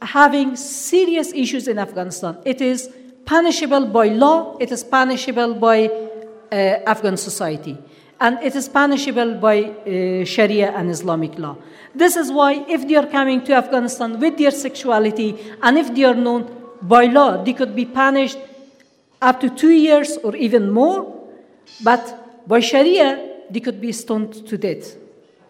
having 0.02 0.56
serious 0.56 1.34
issues 1.34 1.68
in 1.68 1.80
Afghanistan. 1.80 2.38
It 2.46 2.62
is 2.62 2.90
punishable 3.28 3.86
by 3.86 4.08
law, 4.08 4.58
it 4.58 4.72
is 4.72 4.84
punishable 4.84 5.54
by 5.54 5.88
uh, 5.88 6.56
Afghan 6.88 7.18
society, 7.18 7.78
and 8.20 8.40
it 8.42 8.56
is 8.56 8.70
punishable 8.70 9.36
by 9.36 9.64
uh, 9.64 10.26
Sharia 10.26 10.72
and 10.72 10.90
Islamic 10.90 11.38
law. 11.38 11.58
This 11.94 12.16
is 12.16 12.32
why, 12.32 12.66
if 12.68 12.88
they 12.88 12.96
are 12.96 13.06
coming 13.06 13.44
to 13.44 13.54
Afghanistan 13.54 14.20
with 14.20 14.38
their 14.38 14.52
sexuality 14.52 15.38
and 15.62 15.78
if 15.78 15.94
they 15.94 16.06
are 16.06 16.16
known 16.16 16.48
by 16.82 17.06
law, 17.06 17.44
they 17.44 17.54
could 17.54 17.76
be 17.76 17.86
punished 17.86 18.40
up 19.22 19.42
to 19.42 19.50
two 19.50 19.72
years 19.72 20.18
or 20.24 20.36
even 20.36 20.72
more, 20.72 21.14
but 21.84 22.48
by 22.48 22.62
Sharia, 22.62 23.42
they 23.50 23.60
could 23.60 23.82
be 23.82 23.92
stoned 23.92 24.48
to 24.48 24.58
death. 24.58 24.96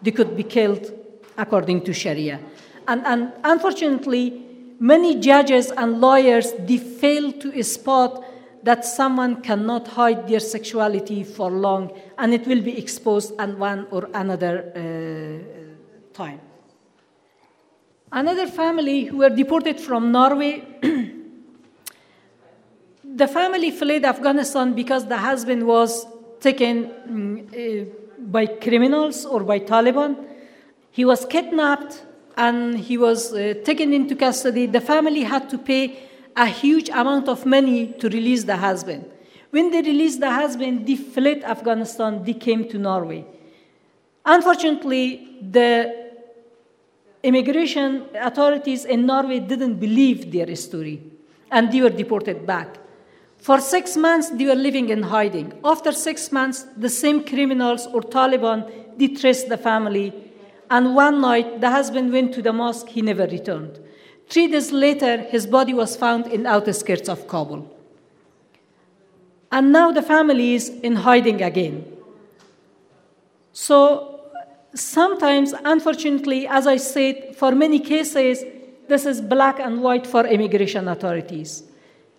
They 0.01 0.11
could 0.11 0.35
be 0.35 0.43
killed 0.43 0.91
according 1.37 1.83
to 1.83 1.93
Sharia. 1.93 2.39
And, 2.87 3.05
and 3.05 3.33
unfortunately, 3.43 4.46
many 4.79 5.19
judges 5.19 5.71
and 5.71 5.99
lawyers 5.99 6.53
they 6.59 6.77
fail 6.77 7.31
to 7.31 7.63
spot 7.63 8.23
that 8.63 8.83
someone 8.85 9.41
cannot 9.41 9.87
hide 9.87 10.27
their 10.27 10.39
sexuality 10.39 11.23
for 11.23 11.49
long 11.49 11.91
and 12.17 12.33
it 12.33 12.45
will 12.45 12.61
be 12.61 12.77
exposed 12.77 13.33
at 13.39 13.57
one 13.57 13.87
or 13.91 14.09
another 14.13 14.71
uh, 14.75 16.13
time. 16.13 16.41
Another 18.11 18.47
family 18.47 19.05
who 19.05 19.17
were 19.17 19.29
deported 19.29 19.79
from 19.79 20.11
Norway, 20.11 20.63
the 23.03 23.27
family 23.27 23.71
fled 23.71 24.05
Afghanistan 24.05 24.73
because 24.73 25.05
the 25.07 25.17
husband 25.17 25.65
was 25.65 26.05
taken 26.39 26.91
um, 27.07 27.47
uh, 27.53 27.85
by 28.19 28.45
criminals 28.45 29.25
or 29.25 29.43
by 29.43 29.59
Taliban 29.59 30.27
he 30.97 31.05
was 31.05 31.25
kidnapped 31.25 32.03
and 32.37 32.79
he 32.79 32.97
was 32.97 33.33
uh, 33.33 33.55
taken 33.65 33.91
into 33.91 34.15
custody. 34.15 34.67
The 34.67 34.79
family 34.79 35.23
had 35.23 35.49
to 35.49 35.57
pay 35.57 35.99
a 36.35 36.45
huge 36.45 36.87
amount 36.89 37.27
of 37.27 37.45
money 37.45 37.87
to 37.99 38.07
release 38.09 38.43
the 38.43 38.55
husband. 38.55 39.09
When 39.49 39.71
they 39.71 39.81
released 39.81 40.19
the 40.19 40.31
husband, 40.31 40.85
they 40.85 40.95
fled 40.95 41.43
Afghanistan, 41.43 42.23
they 42.23 42.35
came 42.35 42.69
to 42.69 42.77
Norway. 42.77 43.25
Unfortunately, 44.23 45.37
the 45.41 46.11
immigration 47.23 48.05
authorities 48.13 48.85
in 48.85 49.05
Norway 49.05 49.39
didn't 49.39 49.79
believe 49.79 50.31
their 50.31 50.55
story 50.55 51.01
and 51.51 51.71
they 51.71 51.81
were 51.81 51.89
deported 51.89 52.45
back. 52.45 52.77
For 53.37 53.59
six 53.59 53.97
months, 53.97 54.29
they 54.29 54.45
were 54.45 54.55
living 54.55 54.89
in 54.89 55.03
hiding. 55.03 55.59
After 55.63 55.91
six 55.91 56.31
months, 56.31 56.65
the 56.75 56.89
same 56.89 57.23
criminals 57.23 57.87
or 57.87 58.01
Taliban 58.01 58.69
they 58.97 59.09
traced 59.09 59.47
the 59.47 59.57
family 59.57 60.26
and 60.69 60.95
one 60.95 61.21
night, 61.21 61.61
the 61.61 61.69
husband 61.69 62.11
went 62.11 62.33
to 62.33 62.41
the 62.41 62.51
mosque, 62.51 62.89
he 62.89 63.01
never 63.01 63.25
returned. 63.25 63.79
Three 64.29 64.47
days 64.47 64.71
later, 64.71 65.17
his 65.17 65.47
body 65.47 65.73
was 65.73 65.95
found 65.95 66.27
in 66.27 66.43
the 66.43 66.49
outskirts 66.49 67.07
of 67.07 67.27
Kabul. 67.27 67.73
And 69.51 69.71
now 69.71 69.91
the 69.91 70.01
family 70.01 70.55
is 70.55 70.69
in 70.69 70.97
hiding 70.97 71.41
again. 71.41 71.85
So 73.53 74.19
sometimes, 74.75 75.53
unfortunately, 75.63 76.47
as 76.47 76.67
I 76.67 76.77
said, 76.77 77.35
for 77.37 77.53
many 77.53 77.79
cases, 77.79 78.43
this 78.89 79.05
is 79.05 79.21
black 79.21 79.59
and 79.59 79.81
white 79.81 80.05
for 80.05 80.25
immigration 80.25 80.87
authorities, 80.89 81.63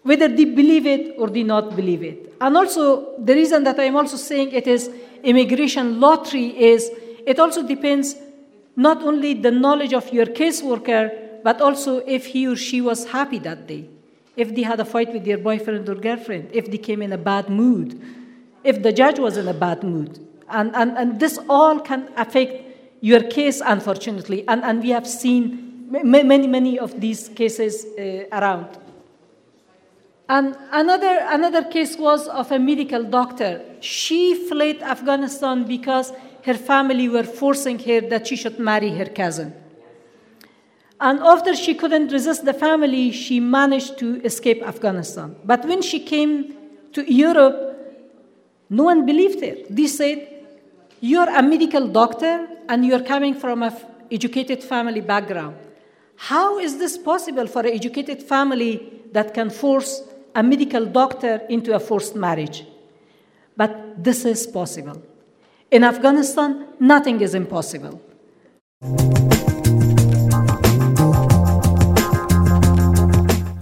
whether 0.03 0.29
they 0.29 0.47
believe 0.47 0.87
it 0.87 1.15
or 1.19 1.29
do 1.29 1.45
not 1.45 1.77
believe 1.77 2.03
it. 2.03 2.35
And 2.41 2.57
also, 2.57 3.19
the 3.19 3.35
reason 3.35 3.65
that 3.65 3.79
I'm 3.79 3.97
also 3.97 4.17
saying 4.17 4.53
it 4.53 4.67
is 4.67 4.91
immigration 5.23 6.01
lottery 6.01 6.59
is 6.59 6.91
it 7.27 7.39
also 7.39 7.63
depends 7.63 8.17
not 8.79 9.03
only 9.03 9.35
the 9.35 9.51
knowledge 9.51 9.93
of 9.93 10.13
your 10.13 10.25
caseworker, 10.25 11.43
but 11.43 11.61
also 11.61 11.99
if 12.07 12.27
he 12.27 12.47
or 12.47 12.55
she 12.55 12.81
was 12.81 13.07
happy 13.07 13.41
that 13.41 13.67
day, 13.67 13.89
if 14.37 14.55
they 14.55 14.63
had 14.63 14.79
a 14.79 14.85
fight 14.85 15.13
with 15.13 15.25
their 15.25 15.37
boyfriend 15.37 15.89
or 15.89 15.97
girlfriend, 15.97 16.49
if 16.53 16.71
they 16.71 16.79
came 16.79 17.03
in 17.03 17.13
a 17.13 17.19
bad 17.19 17.51
mood, 17.51 18.01
if 18.63 18.81
the 18.85 18.93
judge 18.93 19.19
was 19.19 19.37
in 19.37 19.49
a 19.49 19.53
bad 19.53 19.83
mood. 19.83 20.21
And, 20.49 20.75
and, 20.77 20.97
and 20.97 21.19
this 21.19 21.41
all 21.49 21.81
can 21.81 22.09
affect 22.17 22.53
your 23.01 23.25
case, 23.25 23.61
unfortunately. 23.65 24.45
And, 24.47 24.63
and 24.63 24.81
we 24.81 24.91
have 24.91 25.09
seen 25.09 25.89
many, 25.91 26.47
many 26.47 26.79
of 26.79 27.01
these 27.01 27.31
cases 27.31 27.85
uh, 27.99 28.27
around. 28.33 28.79
And 30.29 30.57
another, 30.71 31.19
another 31.23 31.65
case 31.65 31.97
was 31.97 32.29
of 32.29 32.53
a 32.53 32.61
medical 32.61 33.03
doctor. 33.03 33.61
She 33.81 34.47
fled 34.47 34.83
Afghanistan 34.83 35.65
because 35.65 36.13
her 36.45 36.55
family 36.55 37.09
were 37.09 37.25
forcing 37.25 37.79
her 37.81 38.01
that 38.01 38.27
she 38.27 38.37
should 38.37 38.59
marry 38.59 38.91
her 38.91 39.07
cousin. 39.07 39.55
And 41.01 41.21
after 41.21 41.55
she 41.55 41.75
couldn't 41.75 42.11
resist 42.11 42.45
the 42.45 42.53
family, 42.53 43.13
she 43.13 43.39
managed 43.39 43.99
to 43.99 44.21
escape 44.25 44.63
Afghanistan. 44.63 45.37
But 45.45 45.65
when 45.65 45.81
she 45.81 46.01
came 46.01 46.57
to 46.93 47.13
Europe, 47.13 47.69
no 48.69 48.85
one 48.85 49.07
believed 49.07 49.41
her. 49.45 49.57
They 49.71 49.87
said, 49.87 50.29
You're 51.01 51.29
a 51.29 51.43
medical 51.43 51.87
doctor 51.87 52.49
and 52.69 52.85
you're 52.85 53.05
coming 53.05 53.35
from 53.35 53.63
an 53.63 53.75
educated 54.11 54.63
family 54.65 55.01
background. 55.01 55.57
How 56.17 56.59
is 56.59 56.79
this 56.79 56.99
possible 56.99 57.47
for 57.47 57.61
an 57.61 57.73
educated 57.73 58.23
family 58.23 59.03
that 59.13 59.33
can 59.35 59.51
force 59.51 60.03
a 60.35 60.43
medical 60.43 60.85
doctor 60.85 61.43
into 61.49 61.75
a 61.75 61.81
forced 61.81 62.17
marriage? 62.17 62.65
But 63.57 64.03
this 64.03 64.25
is 64.25 64.47
possible. 64.47 65.01
In 65.71 65.85
Afghanistan, 65.85 66.65
nothing 66.81 67.21
is 67.21 67.35
impossible. 67.35 68.01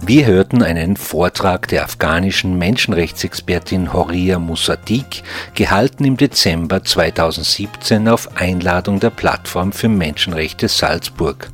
Wir 0.05 0.25
hörten 0.25 0.63
einen 0.63 0.95
Vortrag 0.95 1.67
der 1.67 1.83
afghanischen 1.83 2.57
Menschenrechtsexpertin 2.57 3.91
Horia 3.91 4.39
Musadik, 4.39 5.21
gehalten 5.53 6.05
im 6.05 6.15
Dezember 6.15 6.81
2017 6.81 8.07
auf 8.07 8.37
Einladung 8.37 9.01
der 9.01 9.09
Plattform 9.09 9.73
für 9.73 9.89
Menschenrechte 9.89 10.69
Salzburg. 10.69 11.49